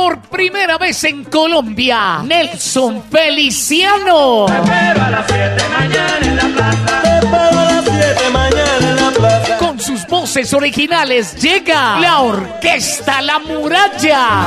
Por 0.00 0.18
primera 0.22 0.78
vez 0.78 1.04
en 1.04 1.24
Colombia, 1.24 2.22
Nelson 2.24 3.02
Feliciano. 3.10 4.46
Te 4.46 4.54
espero 4.54 5.04
a 5.04 5.10
las 5.10 5.26
7 5.26 5.62
mañana 5.68 6.18
en 6.22 6.36
la 6.36 6.44
plaza. 6.44 7.02
Te 7.02 7.18
espero 7.18 7.60
a 7.60 7.64
las 7.64 7.84
7 7.84 8.30
mañana 8.32 8.88
en 8.88 8.96
la 8.96 9.10
plaza. 9.10 9.58
Con 9.58 9.78
sus 9.78 10.06
voces 10.06 10.54
originales 10.54 11.36
llega 11.36 12.00
la 12.00 12.22
orquesta 12.22 13.20
La 13.20 13.40
Muralla. 13.40 14.46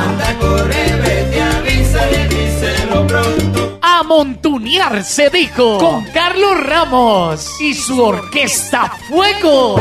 A 3.80 4.04
montunear 4.04 5.04
se 5.04 5.30
dijo 5.30 5.78
con 5.78 6.04
Carlos 6.06 6.66
Ramos 6.66 7.62
y 7.62 7.76
su 7.76 8.04
orquesta 8.04 8.92
Fuego. 9.08 9.80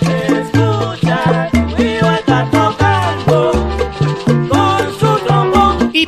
Escucha. 0.00 1.50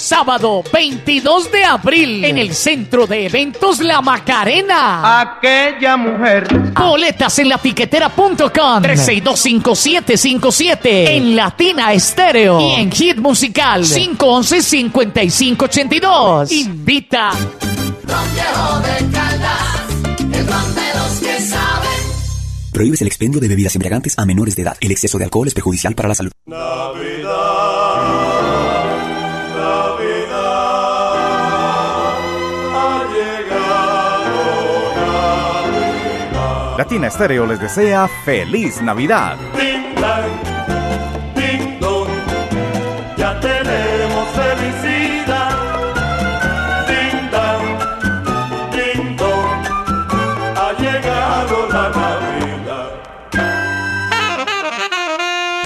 Sábado 0.00 0.64
22 0.72 1.52
de 1.52 1.62
abril 1.62 2.24
en 2.24 2.38
el 2.38 2.54
centro 2.54 3.06
de 3.06 3.26
eventos 3.26 3.80
La 3.80 4.00
Macarena. 4.00 5.20
Aquella 5.20 5.98
mujer. 5.98 6.48
Boletas 6.72 7.38
en 7.38 7.50
la 7.50 7.58
tiquetera.com 7.58 8.82
3625757 8.82 10.78
en 10.82 11.36
Latina 11.36 11.92
Estéreo 11.92 12.62
y 12.62 12.80
en 12.80 12.90
Hit 12.90 13.18
Musical 13.18 13.84
511-5582. 13.84 16.50
Invita. 16.50 17.32
De 17.32 19.10
Caldas, 19.10 19.84
el 20.32 20.46
ron 20.46 20.74
de 20.74 20.94
los 20.94 21.20
que 21.20 21.42
saben. 21.42 21.90
Prohíbes 22.72 23.02
el 23.02 23.08
expendio 23.08 23.38
de 23.38 23.48
bebidas 23.48 23.74
embriagantes 23.74 24.18
a 24.18 24.24
menores 24.24 24.56
de 24.56 24.62
edad. 24.62 24.78
El 24.80 24.92
exceso 24.92 25.18
de 25.18 25.24
alcohol 25.24 25.46
es 25.46 25.52
perjudicial 25.52 25.94
para 25.94 26.08
la 26.08 26.14
salud. 26.14 26.32
Latina 36.80 37.08
Estéreo 37.08 37.44
les 37.44 37.60
desea 37.60 38.08
feliz 38.24 38.80
Navidad. 38.80 39.36
Ding 39.54 39.94
dong, 39.96 40.32
ding 41.36 41.78
dong, 41.78 42.08
ya 43.18 43.38
tenemos 43.38 44.26
felicidad. 44.30 45.58
Ding 46.88 47.30
dong, 47.30 47.66
ding 48.72 49.14
dong, 49.18 49.62
ha 50.56 50.72
llegado 50.80 51.68
la 51.70 51.90
Navidad. 52.00 52.88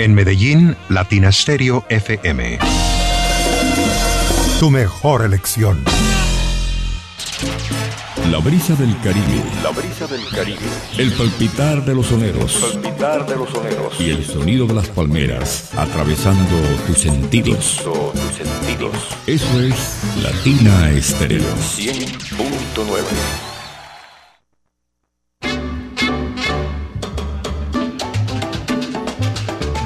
En 0.00 0.14
Medellín, 0.14 0.76
Latina 0.88 1.30
Stereo 1.30 1.84
FM. 1.90 2.58
Tu 4.58 4.68
mejor 4.68 5.24
elección. 5.24 5.84
La 8.30 8.38
brisa 8.38 8.74
del 8.74 8.98
Caribe. 9.00 9.42
La 9.62 9.70
brisa 9.70 10.06
del 10.06 10.26
Caribe. 10.28 10.58
El 10.96 11.12
palpitar 11.12 11.84
de 11.84 11.94
los 11.94 12.06
soneros. 12.06 12.56
El 12.56 12.80
palpitar 12.80 13.26
de 13.26 13.36
los 13.36 13.50
soneros. 13.50 14.00
Y 14.00 14.10
el 14.10 14.24
sonido 14.24 14.66
de 14.66 14.72
las 14.72 14.88
palmeras 14.88 15.70
atravesando 15.76 16.56
tus 16.86 16.98
sentidos. 16.98 17.82
tus 17.84 18.14
sentidos. 18.34 18.94
Eso 19.26 19.60
es 19.60 20.00
Latina 20.22 20.90
Estéreo. 20.92 21.44
100.9. 21.76 23.54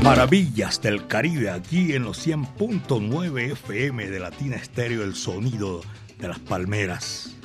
Maravillas 0.02 0.80
del 0.80 1.08
Caribe 1.08 1.50
aquí 1.50 1.92
en 1.92 2.04
los 2.04 2.24
100.9 2.24 3.52
FM 3.52 4.06
de 4.06 4.20
Latina 4.20 4.56
Estéreo, 4.56 5.02
el 5.02 5.16
sonido 5.16 5.82
de 6.18 6.28
las 6.28 6.38
palmeras. 6.38 7.37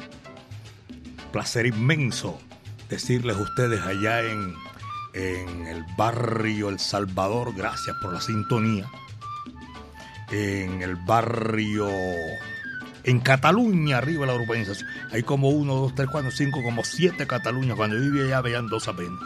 Placer 1.33 1.65
inmenso 1.65 2.39
decirles 2.89 3.35
a 3.35 3.41
ustedes 3.41 3.81
allá 3.81 4.21
en, 4.21 4.53
en 5.13 5.65
el 5.65 5.83
barrio 5.97 6.69
El 6.69 6.77
Salvador, 6.77 7.55
gracias 7.55 7.95
por 8.01 8.13
la 8.13 8.21
sintonía. 8.21 8.87
En 10.29 10.83
el 10.83 10.95
barrio, 10.95 11.89
en 13.03 13.19
Cataluña, 13.19 13.97
arriba 13.97 14.27
la 14.27 14.35
urbanización. 14.35 14.87
Hay 15.11 15.23
como 15.23 15.49
uno, 15.49 15.73
dos, 15.75 15.95
tres, 15.95 16.07
cuatro, 16.11 16.29
cinco, 16.29 16.61
como 16.63 16.83
siete 16.83 17.25
Cataluña. 17.25 17.75
Cuando 17.75 17.97
yo 17.97 18.03
vivía 18.03 18.25
allá 18.25 18.41
veían 18.41 18.67
dos 18.67 18.87
apenas. 18.87 19.19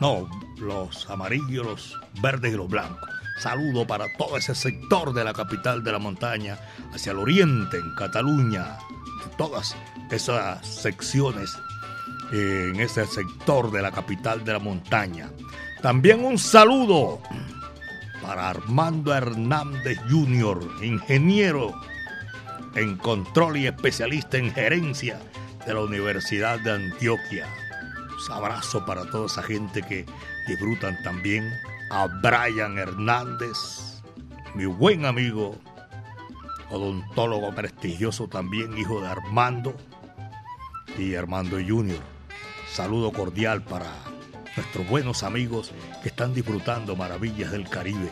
No, 0.00 0.28
los 0.58 1.08
amarillos, 1.10 1.64
los 1.64 2.00
verdes 2.20 2.52
y 2.52 2.56
los 2.56 2.68
blancos. 2.68 3.08
Saludo 3.38 3.86
para 3.86 4.06
todo 4.18 4.36
ese 4.36 4.54
sector 4.54 5.12
de 5.14 5.24
la 5.24 5.32
capital 5.32 5.82
de 5.82 5.92
la 5.92 5.98
montaña, 5.98 6.58
hacia 6.92 7.12
el 7.12 7.18
oriente, 7.18 7.78
en 7.78 7.94
Cataluña, 7.94 8.78
todas 9.36 9.76
esas 10.10 10.66
secciones 10.66 11.50
en 12.32 12.80
ese 12.80 13.06
sector 13.06 13.70
de 13.70 13.82
la 13.82 13.90
capital 13.90 14.44
de 14.44 14.52
la 14.52 14.58
montaña. 14.58 15.30
También 15.82 16.24
un 16.24 16.38
saludo 16.38 17.20
para 18.22 18.50
Armando 18.50 19.14
Hernández 19.14 19.98
Jr., 20.08 20.60
ingeniero 20.82 21.74
en 22.74 22.96
control 22.96 23.56
y 23.58 23.66
especialista 23.66 24.38
en 24.38 24.52
gerencia 24.52 25.20
de 25.66 25.74
la 25.74 25.80
Universidad 25.80 26.60
de 26.60 26.72
Antioquia. 26.72 27.46
Un 28.26 28.32
abrazo 28.32 28.84
para 28.86 29.04
toda 29.10 29.26
esa 29.26 29.42
gente 29.42 29.82
que 29.82 30.06
disfrutan 30.46 30.96
también. 31.02 31.52
A 31.90 32.06
Brian 32.06 32.78
Hernández, 32.78 34.02
mi 34.54 34.64
buen 34.64 35.04
amigo, 35.04 35.58
odontólogo 36.72 37.54
prestigioso 37.54 38.28
también, 38.28 38.76
hijo 38.76 39.00
de 39.00 39.08
Armando 39.08 39.76
y 40.98 41.14
Armando 41.14 41.56
Jr. 41.56 42.00
Saludo 42.72 43.12
cordial 43.12 43.62
para 43.62 43.92
nuestros 44.56 44.88
buenos 44.88 45.22
amigos 45.22 45.72
que 46.02 46.08
están 46.08 46.34
disfrutando 46.34 46.96
maravillas 46.96 47.52
del 47.52 47.68
Caribe. 47.68 48.10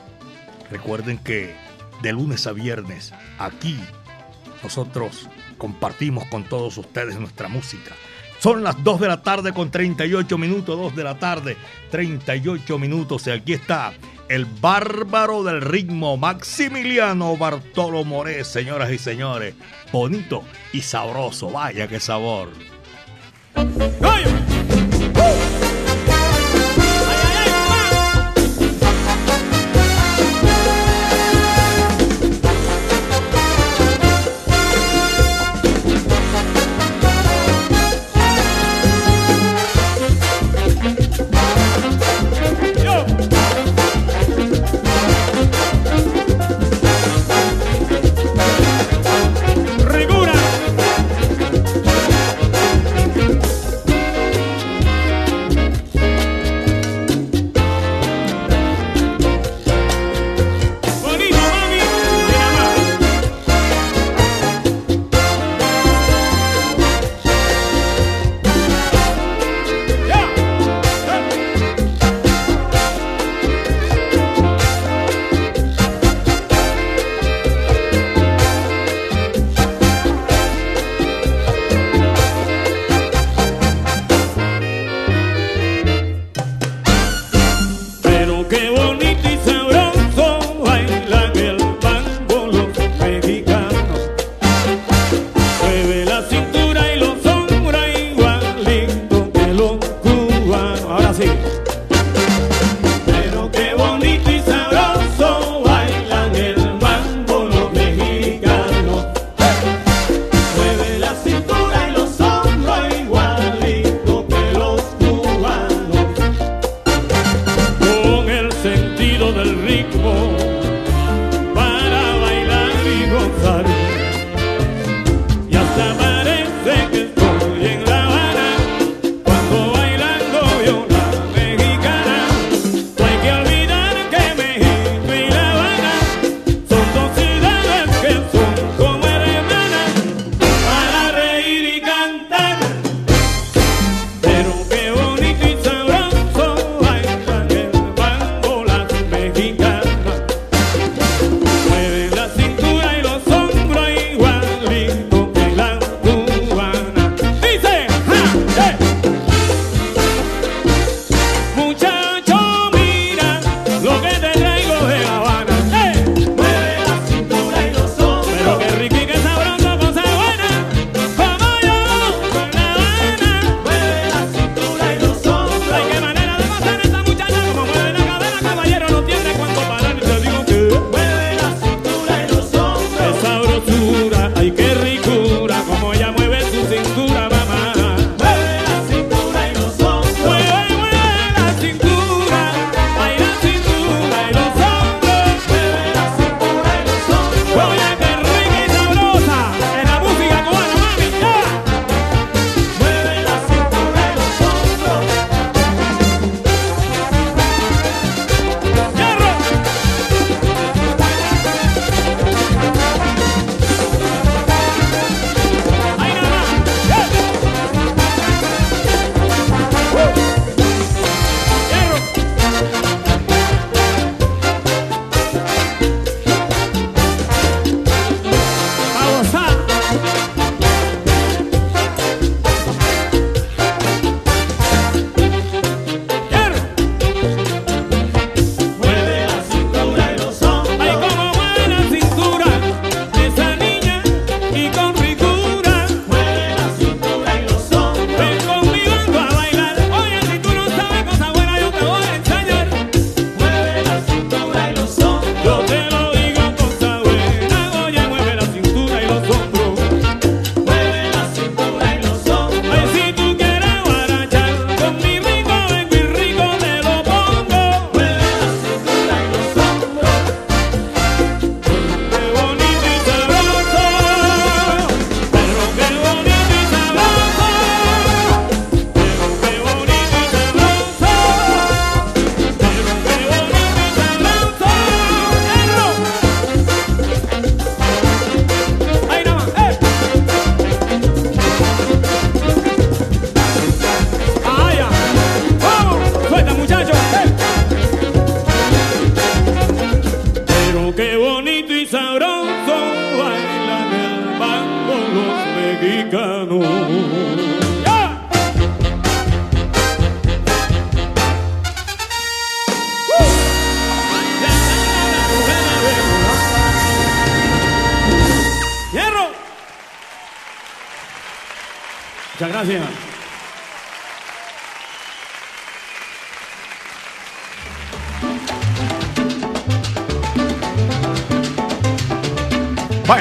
Recuerden 0.71 1.19
que 1.19 1.55
de 2.03 2.13
lunes 2.13 2.47
a 2.47 2.53
viernes 2.53 3.13
aquí 3.39 3.79
nosotros 4.63 5.29
compartimos 5.59 6.27
con 6.27 6.45
todos 6.45 6.77
ustedes 6.79 7.19
nuestra 7.19 7.49
música. 7.49 7.95
Son 8.39 8.63
las 8.63 8.83
2 8.83 9.01
de 9.01 9.09
la 9.09 9.23
tarde 9.23 9.53
con 9.53 9.71
38 9.71 10.39
minutos, 10.39 10.79
2 10.79 10.97
de 10.97 11.05
la 11.05 11.19
tarde, 11.19 11.57
38 11.91 12.79
minutos. 12.79 13.27
Y 13.27 13.31
aquí 13.31 13.53
está 13.53 13.93
el 14.31 14.45
bárbaro 14.45 15.43
del 15.43 15.61
ritmo, 15.61 16.17
Maximiliano 16.17 17.37
Bartolo 17.37 18.05
Moré, 18.05 18.45
señoras 18.45 18.93
y 18.93 18.99
señores. 18.99 19.55
Bonito 19.93 20.45
y 20.73 20.83
sabroso, 20.83 21.51
vaya 21.51 21.89
qué 21.89 21.99
sabor. 21.99 22.49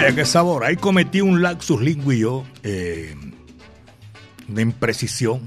Vaya, 0.09 0.23
qué 0.23 0.25
sabor. 0.25 0.63
Ahí 0.63 0.75
cometí 0.75 1.21
un 1.21 1.43
laxus 1.43 1.79
lingui 1.81 2.17
yo, 2.17 2.43
eh, 2.63 3.15
una 4.47 4.61
imprecisión, 4.61 5.39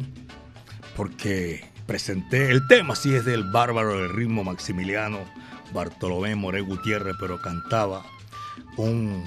porque 0.94 1.68
presenté 1.84 2.52
el 2.52 2.68
tema, 2.68 2.94
sí 2.94 3.12
es 3.12 3.24
del 3.24 3.42
bárbaro 3.42 3.98
del 3.98 4.10
ritmo 4.10 4.44
Maximiliano 4.44 5.18
Bartolomé 5.72 6.36
More 6.36 6.60
Gutiérrez, 6.60 7.16
pero 7.18 7.40
cantaba 7.40 8.06
un 8.76 9.24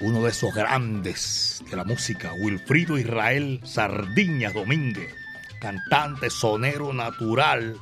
uno 0.00 0.24
de 0.24 0.30
esos 0.30 0.52
grandes 0.52 1.62
de 1.70 1.76
la 1.76 1.84
música, 1.84 2.32
Wilfrido 2.42 2.98
Israel 2.98 3.60
Sardiñas 3.62 4.52
Domínguez, 4.52 5.14
cantante 5.60 6.28
sonero 6.28 6.92
natural 6.92 7.76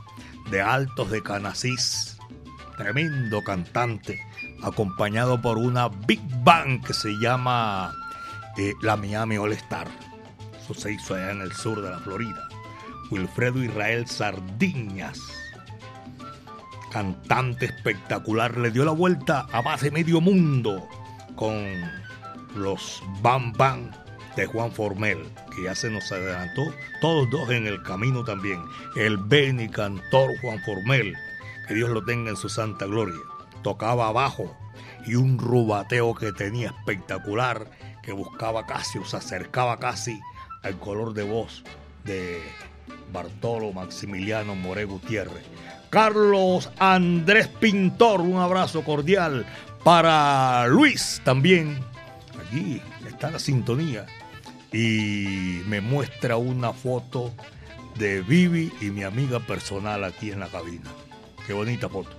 de 0.51 0.61
Altos 0.61 1.11
de 1.11 1.23
Canasís, 1.23 2.19
tremendo 2.77 3.43
cantante, 3.43 4.21
acompañado 4.63 5.41
por 5.41 5.59
una 5.59 5.89
big 5.89 6.21
band 6.43 6.85
que 6.85 6.93
se 6.93 7.11
llama 7.19 7.93
eh, 8.57 8.75
la 8.83 8.97
Miami 8.97 9.37
All 9.37 9.53
Star. 9.53 9.89
Eso 10.63 10.75
se 10.75 10.93
hizo 10.93 11.15
allá 11.15 11.33
en 11.33 11.41
el 11.43 11.53
sur 11.53 11.81
de 11.81 11.91
la 11.91 11.99
Florida. 12.01 12.49
Wilfredo 13.11 13.63
Israel 13.63 14.07
Sardiñas, 14.07 15.21
cantante 16.91 17.67
espectacular, 17.67 18.57
le 18.57 18.71
dio 18.71 18.85
la 18.85 18.93
vuelta 18.93 19.47
a 19.53 19.63
más 19.63 19.83
de 19.83 19.91
medio 19.91 20.21
mundo 20.21 20.89
con 21.37 21.65
los 22.57 23.03
Bam 23.23 23.53
Bam 23.53 23.91
de 24.35 24.47
Juan 24.47 24.73
Formel, 24.73 25.19
que 25.55 25.65
ya 25.65 25.75
se 25.75 25.91
nos 25.91 26.11
adelantó, 26.13 26.63
todos 27.01 27.31
dos 27.31 27.51
en 27.51 27.67
el 27.67 27.83
camino 27.83 28.25
también. 28.25 28.63
El 28.97 29.17
Beni 29.19 29.69
cantor 29.69 30.31
Juan 30.41 30.61
Formel, 30.65 31.15
que 31.69 31.75
Dios 31.75 31.91
lo 31.91 32.05
tenga 32.05 32.31
en 32.31 32.37
su 32.37 32.49
santa 32.49 32.87
gloria, 32.87 33.19
tocaba 33.67 34.07
abajo 34.07 34.57
y 35.09 35.17
un 35.17 35.39
rubateo 35.39 36.15
que 36.15 36.31
tenía 36.31 36.69
espectacular, 36.69 37.69
que 38.01 38.13
buscaba 38.13 38.65
casi 38.65 38.97
o 38.99 39.05
se 39.05 39.17
acercaba 39.17 39.81
casi 39.81 40.21
al 40.63 40.79
color 40.79 41.15
de 41.15 41.25
voz 41.25 41.65
de 42.05 42.41
Bartolo 43.13 43.73
Maximiliano 43.73 44.55
More 44.55 44.85
Gutiérrez. 44.85 45.43
Carlos 45.91 46.71
Andrés 46.79 47.49
Pintor, 47.49 48.21
un 48.21 48.37
abrazo 48.37 48.85
cordial 48.85 49.45
para 49.83 50.69
Luis 50.69 51.21
también. 51.25 51.81
Allí 52.41 52.81
está 53.09 53.33
la 53.33 53.41
sintonía. 53.41 54.07
Y 54.73 55.63
me 55.67 55.81
muestra 55.81 56.37
una 56.37 56.73
foto 56.73 57.33
de 57.99 58.23
Vivi 58.23 58.73
y 58.81 58.91
mi 58.91 59.03
amiga 59.03 59.41
personal 59.41 60.05
aquí 60.05 60.31
en 60.31 60.39
la 60.39 60.47
cabina. 60.47 60.89
Qué 61.49 61.53
bonita 61.53 61.89
foto. 61.89 62.11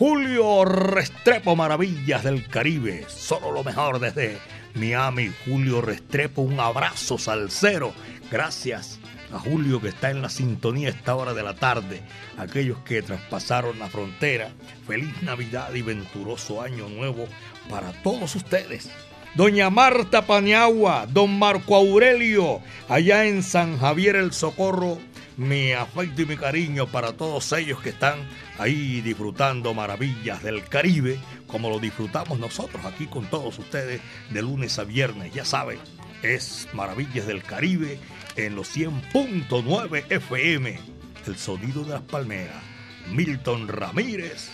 Julio 0.00 0.64
Restrepo, 0.64 1.54
Maravillas 1.54 2.24
del 2.24 2.48
Caribe. 2.48 3.04
Solo 3.06 3.52
lo 3.52 3.62
mejor 3.62 4.00
desde 4.00 4.38
Miami. 4.74 5.30
Julio 5.44 5.82
Restrepo, 5.82 6.40
un 6.40 6.58
abrazo 6.58 7.18
salsero. 7.18 7.92
Gracias 8.30 8.98
a 9.30 9.38
Julio 9.38 9.78
que 9.78 9.88
está 9.88 10.10
en 10.10 10.22
la 10.22 10.30
sintonía 10.30 10.88
a 10.88 10.92
esta 10.92 11.14
hora 11.14 11.34
de 11.34 11.42
la 11.42 11.54
tarde. 11.54 12.00
Aquellos 12.38 12.78
que 12.78 13.02
traspasaron 13.02 13.78
la 13.78 13.90
frontera. 13.90 14.52
Feliz 14.86 15.22
Navidad 15.22 15.74
y 15.74 15.82
venturoso 15.82 16.62
año 16.62 16.88
nuevo 16.88 17.28
para 17.68 17.92
todos 18.02 18.34
ustedes. 18.34 18.88
Doña 19.34 19.68
Marta 19.68 20.22
Paniagua, 20.22 21.06
don 21.10 21.38
Marco 21.38 21.76
Aurelio, 21.76 22.62
allá 22.88 23.26
en 23.26 23.42
San 23.42 23.78
Javier 23.78 24.16
el 24.16 24.32
Socorro, 24.32 24.96
mi 25.40 25.72
afecto 25.72 26.20
y 26.20 26.26
mi 26.26 26.36
cariño 26.36 26.86
para 26.86 27.14
todos 27.14 27.50
ellos 27.52 27.80
que 27.80 27.88
están 27.88 28.28
ahí 28.58 29.00
disfrutando 29.00 29.72
maravillas 29.72 30.42
del 30.42 30.62
Caribe, 30.68 31.18
como 31.46 31.70
lo 31.70 31.78
disfrutamos 31.78 32.38
nosotros 32.38 32.84
aquí 32.84 33.06
con 33.06 33.24
todos 33.30 33.58
ustedes 33.58 34.02
de 34.28 34.42
lunes 34.42 34.78
a 34.78 34.84
viernes. 34.84 35.32
Ya 35.32 35.46
saben, 35.46 35.78
es 36.22 36.68
Maravillas 36.74 37.26
del 37.26 37.42
Caribe 37.42 37.98
en 38.36 38.54
los 38.54 38.76
100.9 38.76 40.04
FM, 40.10 40.78
el 41.26 41.36
sonido 41.38 41.84
de 41.84 41.94
las 41.94 42.02
palmeras. 42.02 42.62
Milton 43.08 43.66
Ramírez, 43.66 44.50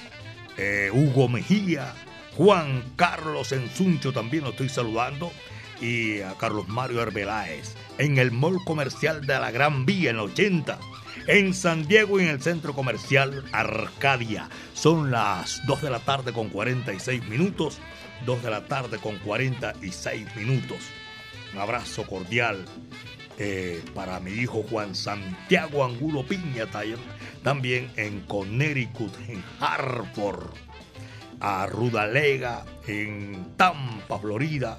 eh, 0.57 0.91
Hugo 0.93 1.28
Mejía, 1.28 1.95
Juan 2.37 2.93
Carlos 2.95 3.51
Ensuncho 3.51 4.12
también 4.12 4.45
lo 4.45 4.51
estoy 4.51 4.68
saludando 4.68 5.32
y 5.80 6.20
a 6.20 6.34
Carlos 6.34 6.68
Mario 6.68 7.03
Arbeláez 7.03 7.74
en 7.99 8.18
el 8.18 8.32
mall 8.32 8.59
comercial 8.64 9.26
de 9.26 9.38
la 9.38 9.51
Gran 9.51 9.86
Vía 9.86 10.11
en 10.11 10.16
la 10.16 10.24
80 10.24 10.78
en 11.28 11.55
San 11.55 11.86
Diego 11.88 12.20
y 12.20 12.24
en 12.24 12.30
el 12.30 12.42
centro 12.42 12.72
comercial 12.72 13.44
Arcadia. 13.53 14.49
Son 14.74 15.11
las 15.11 15.61
2 15.66 15.82
de 15.82 15.90
la 15.90 15.99
tarde 16.01 16.32
con 16.32 16.51
46 16.51 17.26
minutos 17.28 17.80
2 18.24 18.42
de 18.42 18.51
la 18.51 18.64
tarde 18.64 18.99
con 18.99 19.18
46 19.18 20.36
minutos. 20.36 20.78
Un 21.53 21.61
abrazo 21.61 22.07
cordial 22.07 22.64
eh, 23.38 23.82
para 23.94 24.20
mi 24.20 24.30
hijo 24.32 24.62
Juan 24.62 24.94
Santiago 24.94 25.84
Angulo 25.84 26.26
Piña 26.26 26.66
también 27.42 27.90
en 27.97 28.20
Connecticut 28.22 29.12
en 29.28 29.44
Hartford 29.61 30.51
a 31.38 31.66
Rudalega, 31.66 32.64
en 32.86 33.53
Tampa, 33.59 34.18
Florida, 34.18 34.78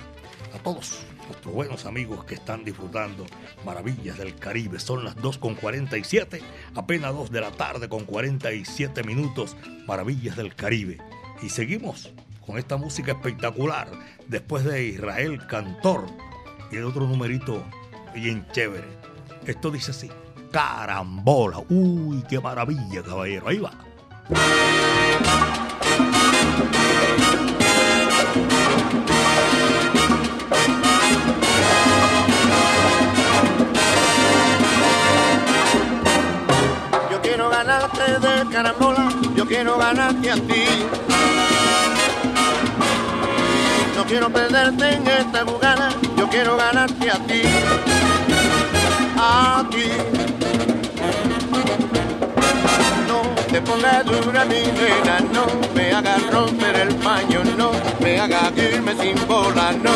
a 0.55 0.57
todos 0.63 1.05
nuestros 1.27 1.53
buenos 1.53 1.85
amigos 1.85 2.23
que 2.25 2.35
están 2.35 2.63
disfrutando 2.63 3.25
maravillas 3.65 4.17
del 4.17 4.35
Caribe. 4.35 4.79
Son 4.79 5.03
las 5.03 5.15
2.47, 5.17 6.41
apenas 6.75 7.13
2 7.13 7.31
de 7.31 7.41
la 7.41 7.51
tarde 7.51 7.89
con 7.89 8.05
47 8.05 9.03
minutos, 9.03 9.55
maravillas 9.85 10.35
del 10.37 10.55
Caribe. 10.55 10.97
Y 11.41 11.49
seguimos 11.49 12.11
con 12.45 12.57
esta 12.57 12.77
música 12.77 13.11
espectacular, 13.11 13.89
después 14.27 14.63
de 14.63 14.85
Israel 14.85 15.45
Cantor 15.47 16.05
y 16.71 16.77
el 16.77 16.85
otro 16.85 17.05
numerito 17.05 17.63
bien 18.13 18.45
chévere. 18.51 18.87
Esto 19.45 19.69
dice 19.69 19.91
así, 19.91 20.09
carambola, 20.51 21.59
uy, 21.69 22.23
qué 22.29 22.39
maravilla, 22.39 23.03
caballero, 23.03 23.47
ahí 23.49 23.59
va. 23.59 23.71
Yo 30.67 30.86
de 37.97 38.49
carambola, 38.51 39.09
yo 39.35 39.45
quiero 39.45 39.77
ganarte 39.77 40.31
a 40.31 40.35
ti. 40.35 40.65
No 43.95 44.05
quiero 44.05 44.29
perderte 44.29 44.93
en 44.93 45.07
esta 45.07 45.43
bugana, 45.43 45.89
yo 46.15 46.29
quiero 46.29 46.57
ganarte 46.57 47.09
a 47.09 47.15
ti. 47.25 47.41
A 49.17 49.65
ti. 49.71 49.89
No 53.07 53.21
te 53.51 53.61
pongas 53.61 54.05
dura 54.05 54.45
mi 54.45 54.61
nena, 54.61 55.19
no 55.33 55.45
me 55.73 55.91
hagas 55.91 56.31
romper 56.31 56.75
el 56.75 56.95
paño, 56.95 57.43
no 57.57 57.71
me 57.99 58.19
hagas 58.19 58.55
irme 58.57 58.95
sin 58.95 59.27
bola, 59.27 59.71
no. 59.71 59.91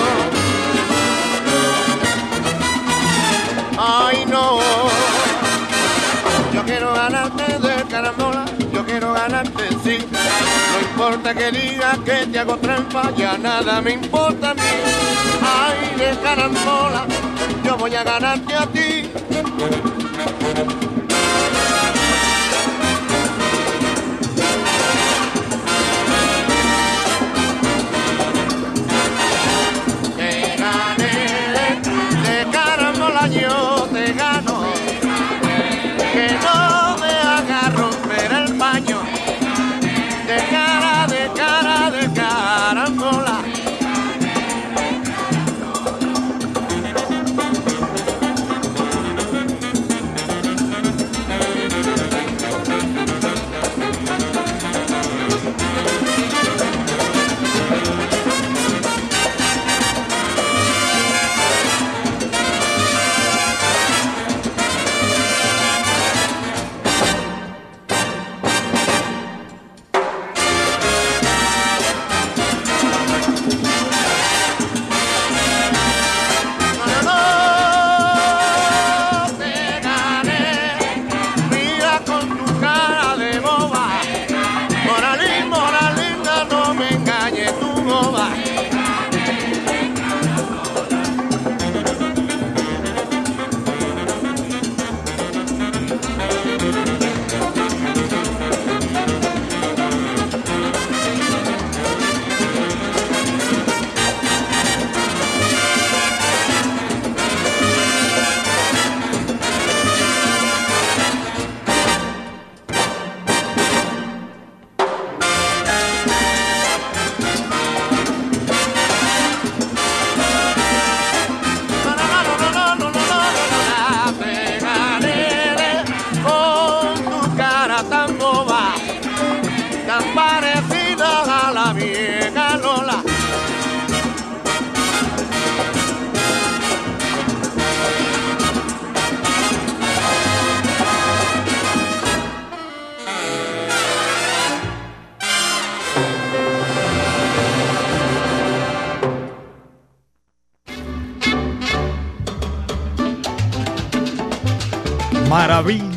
Ay 3.78 4.26
no. 4.26 4.60
Yo 6.62 6.68
quiero 6.68 6.93
ganarte 6.93 7.57
de 7.57 7.84
carambola, 7.89 8.45
yo 8.72 8.86
quiero 8.86 9.14
ganarte 9.14 9.64
sí. 9.84 9.97
No 10.12 10.80
importa 10.80 11.34
que 11.34 11.51
digas 11.51 11.97
que 12.05 12.28
te 12.28 12.38
hago 12.38 12.55
trampa, 12.57 13.09
ya 13.18 13.36
nada 13.39 13.82
me 13.82 13.93
importa 13.93 14.51
a 14.51 14.53
mí. 14.53 14.62
Ay, 15.41 15.97
de 15.97 16.20
carambola, 16.20 17.07
yo 17.64 17.78
voy 17.78 17.95
a 17.95 18.03
ganarte 18.03 18.53
a 18.53 18.68
ti. 18.68 19.09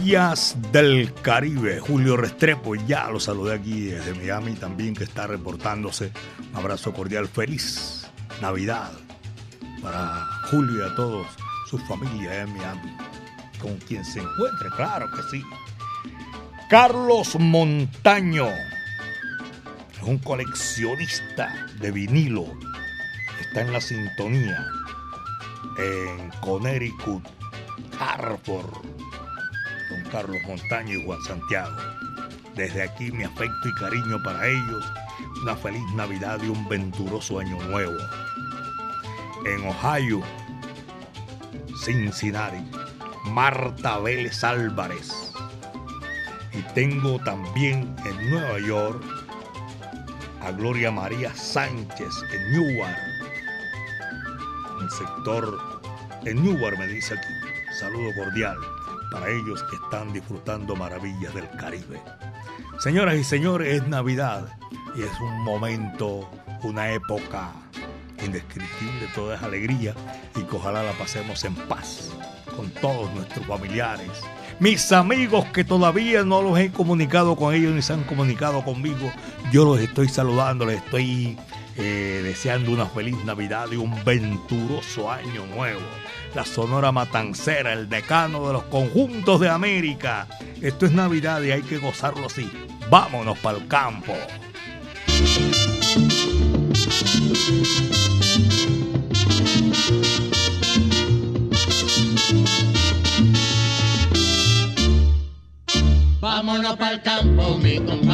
Del 0.04 1.14
Caribe, 1.22 1.80
Julio 1.80 2.18
Restrepo, 2.18 2.74
ya 2.74 3.08
lo 3.08 3.18
saludé 3.18 3.54
aquí 3.54 3.86
desde 3.86 4.12
Miami 4.12 4.52
también 4.52 4.92
que 4.92 5.04
está 5.04 5.26
reportándose. 5.26 6.12
Un 6.52 6.58
abrazo 6.58 6.92
cordial, 6.92 7.26
feliz 7.26 8.06
Navidad 8.42 8.92
para 9.80 10.26
Julio 10.50 10.80
y 10.80 10.92
a 10.92 10.94
todos 10.94 11.26
su 11.70 11.78
familia 11.78 12.42
en 12.42 12.52
Miami, 12.52 12.94
con 13.58 13.78
quien 13.78 14.04
se 14.04 14.20
encuentre, 14.20 14.68
claro 14.76 15.10
que 15.10 15.22
sí. 15.30 15.42
Carlos 16.68 17.36
Montaño 17.40 18.48
es 18.48 20.02
un 20.02 20.18
coleccionista 20.18 21.66
de 21.80 21.90
vinilo, 21.90 22.44
está 23.40 23.62
en 23.62 23.72
la 23.72 23.80
sintonía 23.80 24.66
en 25.78 26.30
Connecticut, 26.42 27.24
Hartford 27.98 29.03
Carlos 30.14 30.40
Montaño 30.46 30.96
y 30.96 31.04
Juan 31.04 31.20
Santiago. 31.22 31.74
Desde 32.54 32.84
aquí 32.84 33.10
mi 33.10 33.24
afecto 33.24 33.68
y 33.68 33.74
cariño 33.74 34.22
para 34.22 34.46
ellos, 34.46 34.92
una 35.42 35.56
feliz 35.56 35.82
Navidad 35.96 36.38
y 36.40 36.50
un 36.50 36.68
venturoso 36.68 37.40
año 37.40 37.60
nuevo. 37.64 37.98
En 39.44 39.66
Ohio, 39.66 40.22
Cincinnati, 41.82 42.64
Marta 43.24 43.98
Vélez 43.98 44.44
Álvarez. 44.44 45.32
Y 46.52 46.62
tengo 46.74 47.18
también 47.18 47.96
en 48.06 48.30
Nueva 48.30 48.60
York 48.60 49.02
a 50.42 50.52
Gloria 50.52 50.92
María 50.92 51.34
Sánchez 51.34 52.14
en 52.32 52.52
Newark. 52.52 52.96
El 54.80 54.90
sector, 54.90 55.80
en 56.24 56.40
Newark 56.40 56.78
me 56.78 56.86
dice 56.86 57.14
aquí. 57.14 57.80
Saludo 57.80 58.14
cordial 58.14 58.73
para 59.14 59.30
ellos 59.30 59.62
que 59.70 59.76
están 59.76 60.12
disfrutando 60.12 60.74
maravillas 60.74 61.32
del 61.34 61.48
Caribe. 61.50 62.02
Señoras 62.80 63.14
y 63.14 63.22
señores, 63.22 63.80
es 63.80 63.86
Navidad 63.86 64.48
y 64.96 65.02
es 65.02 65.20
un 65.20 65.44
momento, 65.44 66.28
una 66.64 66.90
época 66.90 67.52
indescriptible, 68.24 69.06
toda 69.14 69.36
es 69.36 69.42
alegría 69.44 69.94
y 70.34 70.42
que 70.42 70.56
ojalá 70.56 70.82
la 70.82 70.90
pasemos 70.92 71.44
en 71.44 71.54
paz 71.54 72.10
con 72.56 72.68
todos 72.70 73.12
nuestros 73.14 73.46
familiares. 73.46 74.10
Mis 74.58 74.90
amigos 74.90 75.44
que 75.46 75.62
todavía 75.62 76.24
no 76.24 76.42
los 76.42 76.58
he 76.58 76.72
comunicado 76.72 77.36
con 77.36 77.54
ellos 77.54 77.72
ni 77.72 77.82
se 77.82 77.92
han 77.92 78.02
comunicado 78.02 78.64
conmigo, 78.64 79.12
yo 79.52 79.64
los 79.64 79.78
estoy 79.78 80.08
saludando, 80.08 80.66
les 80.66 80.78
estoy 80.78 81.38
eh, 81.76 82.20
deseando 82.22 82.70
una 82.70 82.86
feliz 82.86 83.16
Navidad 83.24 83.70
y 83.72 83.76
un 83.76 84.04
venturoso 84.04 85.10
año 85.10 85.46
nuevo 85.46 85.80
la 86.34 86.44
Sonora 86.44 86.90
Matancera, 86.90 87.72
el 87.72 87.88
decano 87.88 88.46
de 88.48 88.54
los 88.54 88.64
conjuntos 88.64 89.40
de 89.40 89.48
América. 89.48 90.26
Esto 90.60 90.86
es 90.86 90.92
Navidad 90.92 91.40
y 91.42 91.52
hay 91.52 91.62
que 91.62 91.78
gozarlo 91.78 92.26
así. 92.26 92.50
Vámonos 92.90 93.38
para 93.38 93.58
el 93.58 93.68
campo. 93.68 94.14
Vámonos 106.20 106.76
para 106.76 106.92
el 106.92 107.02
campo, 107.02 107.58
mi 107.58 107.78
compay, 107.78 108.13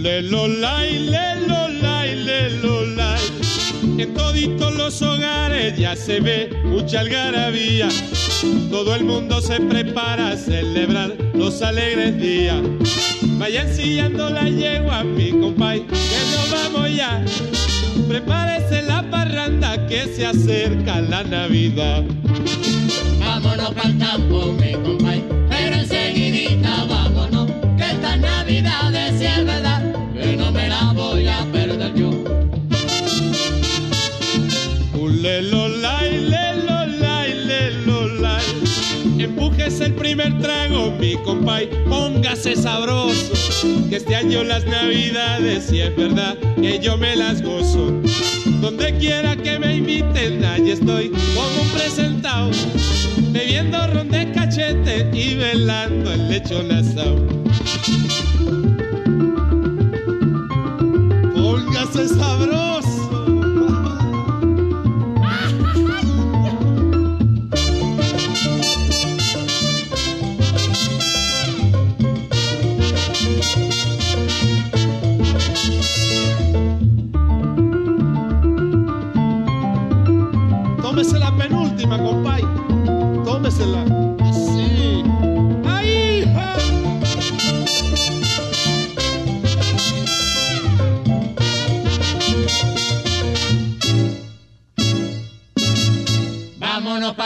Ulelolay, 0.00 1.10
lelolay, 1.10 2.16
lelolay. 2.24 3.20
En 3.98 4.14
toditos 4.14 4.74
los 4.74 5.02
hogares 5.02 5.76
ya 5.76 5.94
se 5.94 6.20
ve 6.20 6.48
mucha 6.64 7.00
algarabía. 7.00 7.88
Todo 8.70 8.94
el 8.94 9.04
mundo 9.04 9.42
se 9.42 9.60
prepara 9.60 10.30
a 10.30 10.36
celebrar 10.38 11.12
los 11.34 11.60
alegres 11.60 12.18
días. 12.18 12.62
Vayan 13.38 13.70
sillando 13.74 14.30
la 14.30 14.48
yegua, 14.48 15.04
mi 15.04 15.32
compay, 15.32 15.80
que 15.80 16.20
nos 16.32 16.50
vamos 16.50 16.96
ya. 16.96 17.22
Prepárese 18.08 18.80
la 18.80 19.02
parranda 19.10 19.86
que 19.86 20.06
se 20.06 20.24
acerca 20.24 21.02
la 21.02 21.24
Navidad. 21.24 22.04
Vámonos 23.18 23.74
para 23.74 23.88
el 23.90 23.98
campo, 23.98 24.54
mi 24.54 24.72
compay, 24.82 25.22
pero 25.50 25.76
enseguidita 25.76 26.86
vámonos, 26.88 27.50
que 27.76 27.84
estas 27.84 28.18
navidades 28.18 29.18
si 29.18 29.26
es 29.26 29.44
verdad, 29.44 29.69
voy 30.94 31.28
a 31.28 31.44
perder 31.52 31.94
yo. 31.94 32.10
Ulelolay, 34.98 36.18
lelolay, 36.18 37.34
lelolay. 37.46 38.44
Empújese 39.18 39.86
el 39.86 39.94
primer 39.94 40.38
trago, 40.40 40.92
mi 40.98 41.16
compay, 41.16 41.68
póngase 41.88 42.56
sabroso. 42.56 43.32
Que 43.88 43.96
este 43.96 44.16
año 44.16 44.42
las 44.44 44.64
navidades, 44.66 45.64
si 45.64 45.80
es 45.80 45.94
verdad, 45.96 46.36
que 46.60 46.78
yo 46.78 46.96
me 46.96 47.16
las 47.16 47.42
gozo. 47.42 47.92
Donde 48.60 48.96
quiera 48.98 49.36
que 49.36 49.58
me 49.58 49.76
inviten, 49.76 50.44
allí 50.44 50.72
estoy 50.72 51.10
como 51.10 51.62
un 51.62 51.68
presentado. 51.70 52.50
Bebiendo 53.32 53.86
ron 53.88 54.08
de 54.10 54.30
cachete 54.32 55.08
y 55.12 55.34
velando 55.34 56.12
el 56.12 56.28
lechón 56.28 56.70
asado. 56.72 57.39
Póngase 61.92 62.14
sabroso. 62.14 62.69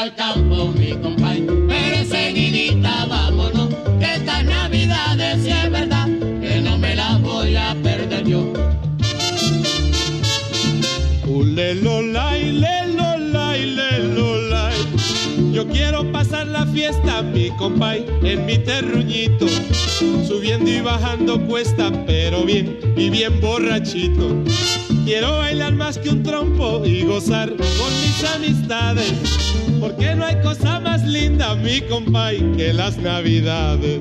El 0.04 0.14
campo, 0.16 0.66
mi 0.78 0.90
compay, 0.90 1.46
pero 1.66 1.96
enseguidita 1.96 3.06
vámonos, 3.06 3.70
que 3.98 4.16
estas 4.16 4.44
navidades 4.44 5.42
si 5.42 5.48
es 5.48 5.70
verdad, 5.70 6.06
que 6.42 6.60
no 6.60 6.76
me 6.76 6.94
las 6.94 7.22
voy 7.22 7.56
a 7.56 7.74
perder 7.82 8.22
yo. 8.26 8.52
Ulelolay, 11.26 12.52
lelolay, 12.52 13.64
lelolay. 13.64 14.76
Yo 15.54 15.66
quiero 15.68 16.12
pasar 16.12 16.48
la 16.48 16.66
fiesta, 16.66 17.22
mi 17.22 17.48
compay, 17.56 18.04
en 18.24 18.44
mi 18.44 18.58
terruñito. 18.58 19.46
Subiendo 19.98 20.68
y 20.68 20.80
bajando 20.80 21.40
cuesta, 21.46 21.92
pero 22.04 22.42
bien 22.42 22.78
y 22.96 23.10
bien 23.10 23.40
borrachito. 23.40 24.42
Quiero 25.04 25.38
bailar 25.38 25.74
más 25.74 25.98
que 25.98 26.08
un 26.08 26.24
trompo 26.24 26.84
y 26.84 27.04
gozar 27.04 27.50
con 27.50 27.92
mis 28.02 28.24
amistades. 28.34 29.12
Porque 29.78 30.16
no 30.16 30.24
hay 30.24 30.40
cosa 30.42 30.80
más 30.80 31.04
linda, 31.04 31.54
mi 31.54 31.80
compay, 31.82 32.38
que 32.56 32.72
las 32.72 32.96
navidades. 32.98 34.00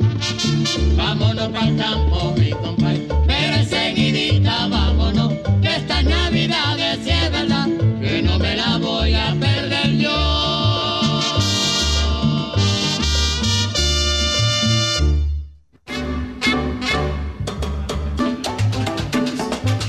Vámonos 0.95 1.49
para 1.49 1.67
el 1.67 1.77
campo, 1.77 2.33
mi 2.39 2.49
compay, 2.49 3.07
pero 3.27 3.55
enseguidita 3.55 4.67
vámonos, 4.67 5.33
que 5.61 5.75
estas 5.75 6.05
navidades 6.05 6.99
si 7.03 7.11
es 7.11 7.31
verdad, 7.31 7.67
que 8.01 8.21
no 8.23 8.39
me 8.39 8.55
la 8.55 8.77
voy 8.77 9.13
a 9.13 9.35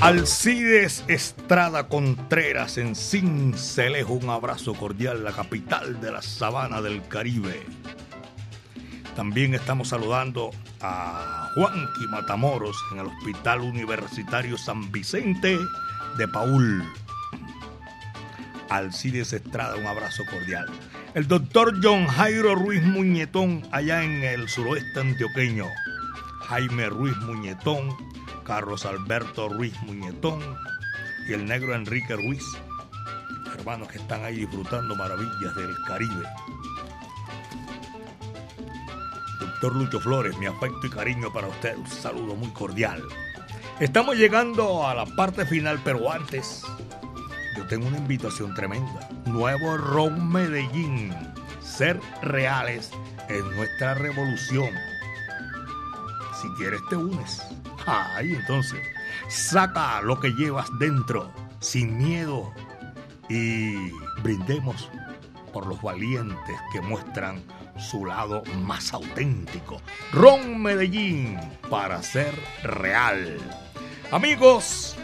Alcides 0.04 1.02
Estrada 1.08 1.88
Contreras 1.88 2.76
en 2.76 2.94
Cincelejo, 2.94 4.12
un 4.12 4.28
abrazo 4.28 4.74
cordial, 4.74 5.24
la 5.24 5.32
capital 5.32 5.98
de 6.02 6.12
la 6.12 6.20
sabana 6.20 6.82
del 6.82 7.08
Caribe. 7.08 7.62
También 9.16 9.54
estamos 9.54 9.88
saludando 9.88 10.50
a 10.82 11.48
Juanqui 11.54 12.06
Matamoros 12.10 12.76
en 12.92 12.98
el 12.98 13.06
Hospital 13.06 13.62
Universitario 13.62 14.58
San 14.58 14.92
Vicente 14.92 15.58
de 16.18 16.28
Paul. 16.28 16.84
Alcides 18.68 19.32
Estrada, 19.32 19.76
un 19.76 19.86
abrazo 19.86 20.22
cordial. 20.30 20.66
El 21.14 21.26
doctor 21.26 21.80
John 21.82 22.06
Jairo 22.08 22.54
Ruiz 22.54 22.82
Muñetón, 22.82 23.62
allá 23.72 24.04
en 24.04 24.22
el 24.22 24.50
suroeste 24.50 25.00
antioqueño. 25.00 25.64
Jaime 26.46 26.90
Ruiz 26.90 27.16
Muñetón 27.22 28.13
Carlos 28.44 28.84
Alberto 28.84 29.48
Ruiz 29.48 29.74
Muñetón 29.82 30.40
y 31.26 31.32
el 31.32 31.46
negro 31.46 31.74
Enrique 31.74 32.14
Ruiz, 32.14 32.44
hermanos 33.54 33.88
que 33.88 33.98
están 33.98 34.24
ahí 34.24 34.36
disfrutando 34.36 34.94
maravillas 34.94 35.54
del 35.56 35.74
Caribe. 35.86 36.24
Doctor 39.40 39.76
Lucho 39.76 40.00
Flores, 40.00 40.36
mi 40.36 40.46
afecto 40.46 40.86
y 40.86 40.90
cariño 40.90 41.32
para 41.32 41.48
usted, 41.48 41.76
un 41.76 41.86
saludo 41.86 42.34
muy 42.34 42.50
cordial. 42.50 43.02
Estamos 43.80 44.16
llegando 44.16 44.86
a 44.86 44.94
la 44.94 45.06
parte 45.06 45.46
final, 45.46 45.80
pero 45.82 46.12
antes 46.12 46.62
yo 47.56 47.66
tengo 47.66 47.88
una 47.88 47.98
invitación 47.98 48.54
tremenda. 48.54 49.08
Nuevo 49.26 49.76
Ron 49.76 50.30
Medellín. 50.30 51.14
Ser 51.60 51.98
reales 52.22 52.90
en 53.28 53.50
nuestra 53.56 53.94
revolución. 53.94 54.70
Si 56.40 56.48
quieres 56.58 56.80
te 56.90 56.96
unes. 56.96 57.42
Ahí 57.86 58.34
entonces, 58.34 58.80
saca 59.28 60.00
lo 60.02 60.18
que 60.18 60.30
llevas 60.30 60.68
dentro, 60.78 61.30
sin 61.60 61.98
miedo, 61.98 62.52
y 63.28 63.90
brindemos 64.22 64.90
por 65.52 65.66
los 65.66 65.80
valientes 65.82 66.56
que 66.72 66.80
muestran 66.80 67.42
su 67.78 68.06
lado 68.06 68.42
más 68.62 68.92
auténtico. 68.92 69.80
Ron 70.12 70.62
Medellín, 70.62 71.38
para 71.70 72.02
ser 72.02 72.34
real. 72.62 73.38
Amigos, 74.10 74.96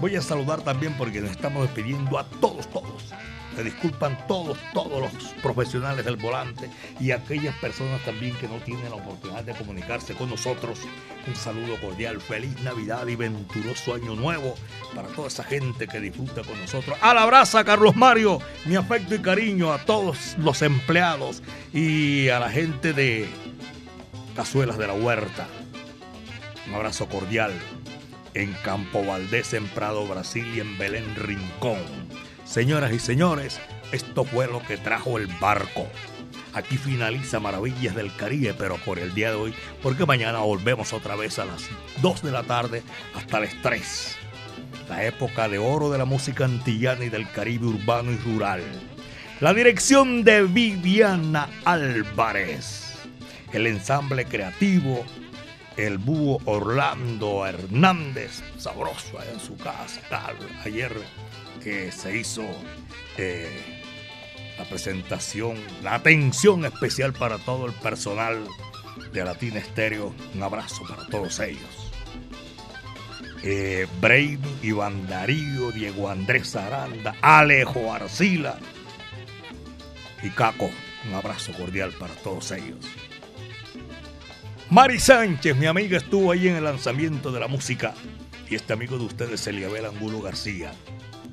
voy 0.00 0.16
a 0.16 0.22
saludar 0.22 0.62
también 0.62 0.94
porque 0.96 1.20
nos 1.20 1.30
estamos 1.30 1.62
despidiendo 1.62 2.18
a 2.18 2.24
todos, 2.24 2.68
todos. 2.68 3.12
Se 3.54 3.62
disculpan 3.62 4.18
todos, 4.26 4.58
todos 4.72 5.00
los 5.00 5.32
profesionales 5.40 6.04
del 6.04 6.16
volante 6.16 6.68
y 6.98 7.12
aquellas 7.12 7.54
personas 7.58 8.04
también 8.04 8.34
que 8.36 8.48
no 8.48 8.56
tienen 8.56 8.90
la 8.90 8.96
oportunidad 8.96 9.44
de 9.44 9.54
comunicarse 9.54 10.14
con 10.14 10.28
nosotros. 10.28 10.80
Un 11.26 11.36
saludo 11.36 11.80
cordial, 11.80 12.20
feliz 12.20 12.60
Navidad 12.62 13.06
y 13.06 13.14
venturoso 13.14 13.94
Año 13.94 14.16
Nuevo 14.16 14.56
para 14.92 15.06
toda 15.08 15.28
esa 15.28 15.44
gente 15.44 15.86
que 15.86 16.00
disfruta 16.00 16.42
con 16.42 16.60
nosotros. 16.60 16.98
A 17.00 17.14
la 17.14 17.24
brasa, 17.26 17.64
Carlos 17.64 17.94
Mario, 17.94 18.40
mi 18.64 18.74
afecto 18.74 19.14
y 19.14 19.20
cariño 19.20 19.72
a 19.72 19.78
todos 19.78 20.36
los 20.38 20.60
empleados 20.62 21.40
y 21.72 22.28
a 22.30 22.40
la 22.40 22.50
gente 22.50 22.92
de 22.92 23.28
Cazuelas 24.34 24.78
de 24.78 24.88
la 24.88 24.94
Huerta. 24.94 25.46
Un 26.66 26.74
abrazo 26.74 27.06
cordial 27.06 27.52
en 28.34 28.52
Campo 28.64 29.04
Valdés, 29.04 29.54
en 29.54 29.66
Prado, 29.68 30.06
Brasil 30.06 30.46
y 30.54 30.60
en 30.60 30.76
Belén 30.76 31.14
Rincón. 31.16 31.78
Señoras 32.44 32.92
y 32.92 32.98
señores, 32.98 33.60
esto 33.92 34.24
fue 34.24 34.46
lo 34.46 34.60
que 34.62 34.76
trajo 34.76 35.18
el 35.18 35.26
barco. 35.40 35.86
Aquí 36.52 36.76
finaliza 36.76 37.40
Maravillas 37.40 37.94
del 37.94 38.14
Caribe, 38.14 38.54
pero 38.54 38.76
por 38.76 38.98
el 38.98 39.14
día 39.14 39.30
de 39.30 39.36
hoy, 39.36 39.54
porque 39.82 40.06
mañana 40.06 40.38
volvemos 40.40 40.92
otra 40.92 41.16
vez 41.16 41.38
a 41.38 41.44
las 41.44 41.68
2 42.00 42.22
de 42.22 42.30
la 42.30 42.42
tarde 42.44 42.82
hasta 43.14 43.40
las 43.40 43.54
3. 43.62 44.16
La 44.88 45.04
época 45.04 45.48
de 45.48 45.58
oro 45.58 45.90
de 45.90 45.98
la 45.98 46.04
música 46.04 46.44
antillana 46.44 47.04
y 47.04 47.08
del 47.08 47.30
Caribe 47.30 47.66
urbano 47.66 48.12
y 48.12 48.16
rural. 48.18 48.62
La 49.40 49.52
dirección 49.52 50.22
de 50.22 50.42
Viviana 50.42 51.48
Álvarez. 51.64 52.98
El 53.52 53.66
ensamble 53.66 54.24
creativo 54.26 55.04
el 55.76 55.98
búho 55.98 56.40
Orlando 56.44 57.46
Hernández, 57.46 58.42
sabroso 58.58 59.18
en 59.32 59.40
su 59.40 59.56
casa, 59.56 60.00
tal, 60.08 60.36
ayer 60.64 60.92
que 61.62 61.90
se 61.90 62.16
hizo 62.16 62.44
eh, 63.16 63.48
la 64.58 64.64
presentación, 64.64 65.56
la 65.82 65.94
atención 65.94 66.64
especial 66.64 67.12
para 67.12 67.38
todo 67.38 67.66
el 67.66 67.72
personal 67.72 68.46
de 69.12 69.24
Latina 69.24 69.58
Estéreo, 69.58 70.14
un 70.34 70.42
abrazo 70.42 70.82
para 70.88 71.06
todos 71.06 71.40
ellos. 71.40 71.92
Eh, 73.42 73.86
Iván 74.62 75.06
Darío, 75.06 75.70
Diego 75.70 76.08
Andrés 76.08 76.56
Aranda, 76.56 77.14
Alejo 77.20 77.92
Arcila 77.92 78.58
y 80.22 80.30
Caco, 80.30 80.70
un 81.06 81.14
abrazo 81.14 81.52
cordial 81.52 81.92
para 81.98 82.14
todos 82.14 82.52
ellos. 82.52 82.78
Mari 84.70 84.98
Sánchez, 84.98 85.54
mi 85.56 85.66
amiga, 85.66 85.98
estuvo 85.98 86.32
ahí 86.32 86.48
en 86.48 86.56
el 86.56 86.64
lanzamiento 86.64 87.30
de 87.30 87.38
la 87.38 87.48
música. 87.48 87.92
Y 88.48 88.54
este 88.54 88.72
amigo 88.72 88.96
de 88.96 89.04
ustedes, 89.04 89.46
Eliabel 89.46 89.84
Angulo 89.84 90.22
García. 90.22 90.72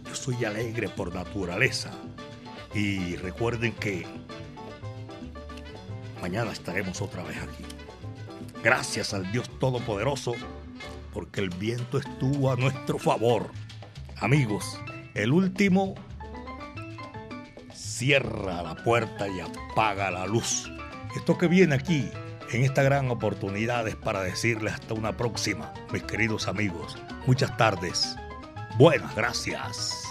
Yo 0.06 0.16
soy 0.16 0.44
alegre 0.44 0.90
por 0.90 1.16
naturaleza. 1.16 1.92
Y 2.74 3.16
recuerden 3.16 3.72
que 3.72 4.06
mañana 6.22 6.52
estaremos 6.52 7.02
otra 7.02 7.24
vez 7.24 7.38
aquí. 7.38 7.64
Gracias 8.62 9.14
al 9.14 9.32
Dios 9.32 9.50
Todopoderoso, 9.60 10.34
porque 11.14 11.40
el 11.40 11.50
viento 11.52 12.00
estuvo 12.00 12.52
a 12.52 12.58
nuestro 12.58 13.00
favor. 13.00 13.50
Amigos, 14.18 14.78
el 15.14 15.32
último 15.32 15.96
cierra 17.74 18.62
la 18.62 18.76
puerta 18.76 19.28
y 19.30 19.40
apaga 19.40 20.12
la 20.12 20.28
luz. 20.28 20.70
Esto 21.16 21.38
que 21.38 21.48
viene 21.48 21.76
aquí 21.76 22.10
en 22.58 22.64
esta 22.64 22.84
gran 22.84 23.10
oportunidad 23.10 23.88
es 23.88 23.96
para 23.96 24.22
decirles 24.22 24.74
hasta 24.74 24.94
una 24.94 25.16
próxima, 25.16 25.74
mis 25.92 26.04
queridos 26.04 26.48
amigos. 26.48 26.98
Muchas 27.26 27.56
tardes. 27.58 28.16
Buenas 28.78 29.16
gracias. 29.16 30.04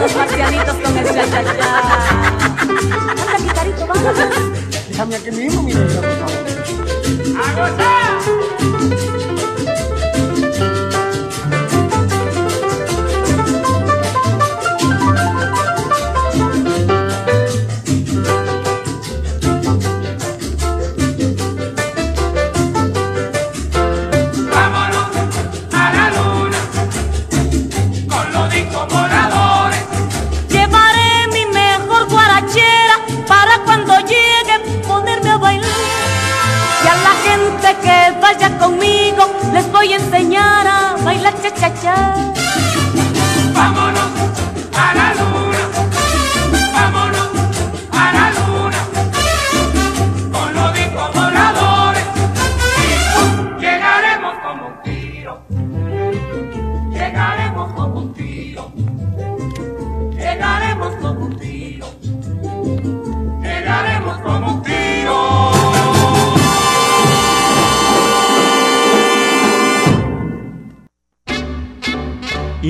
Los 0.00 0.16
marcianitos 0.16 0.74
con 0.76 0.96
el 0.96 1.04
cha 1.04 1.30
cha 1.30 1.44
cha. 1.44 1.80
Anda, 3.10 3.38
guitarito, 3.38 3.86
vamos. 3.86 4.16
Déjame 4.88 5.16
aquí 5.16 5.30
mismo, 5.30 5.62
mi 5.62 5.74
negra, 5.74 6.00
por 6.00 6.16
favor. 6.18 6.30
¡A 7.44 7.52
gozar! 7.52 9.09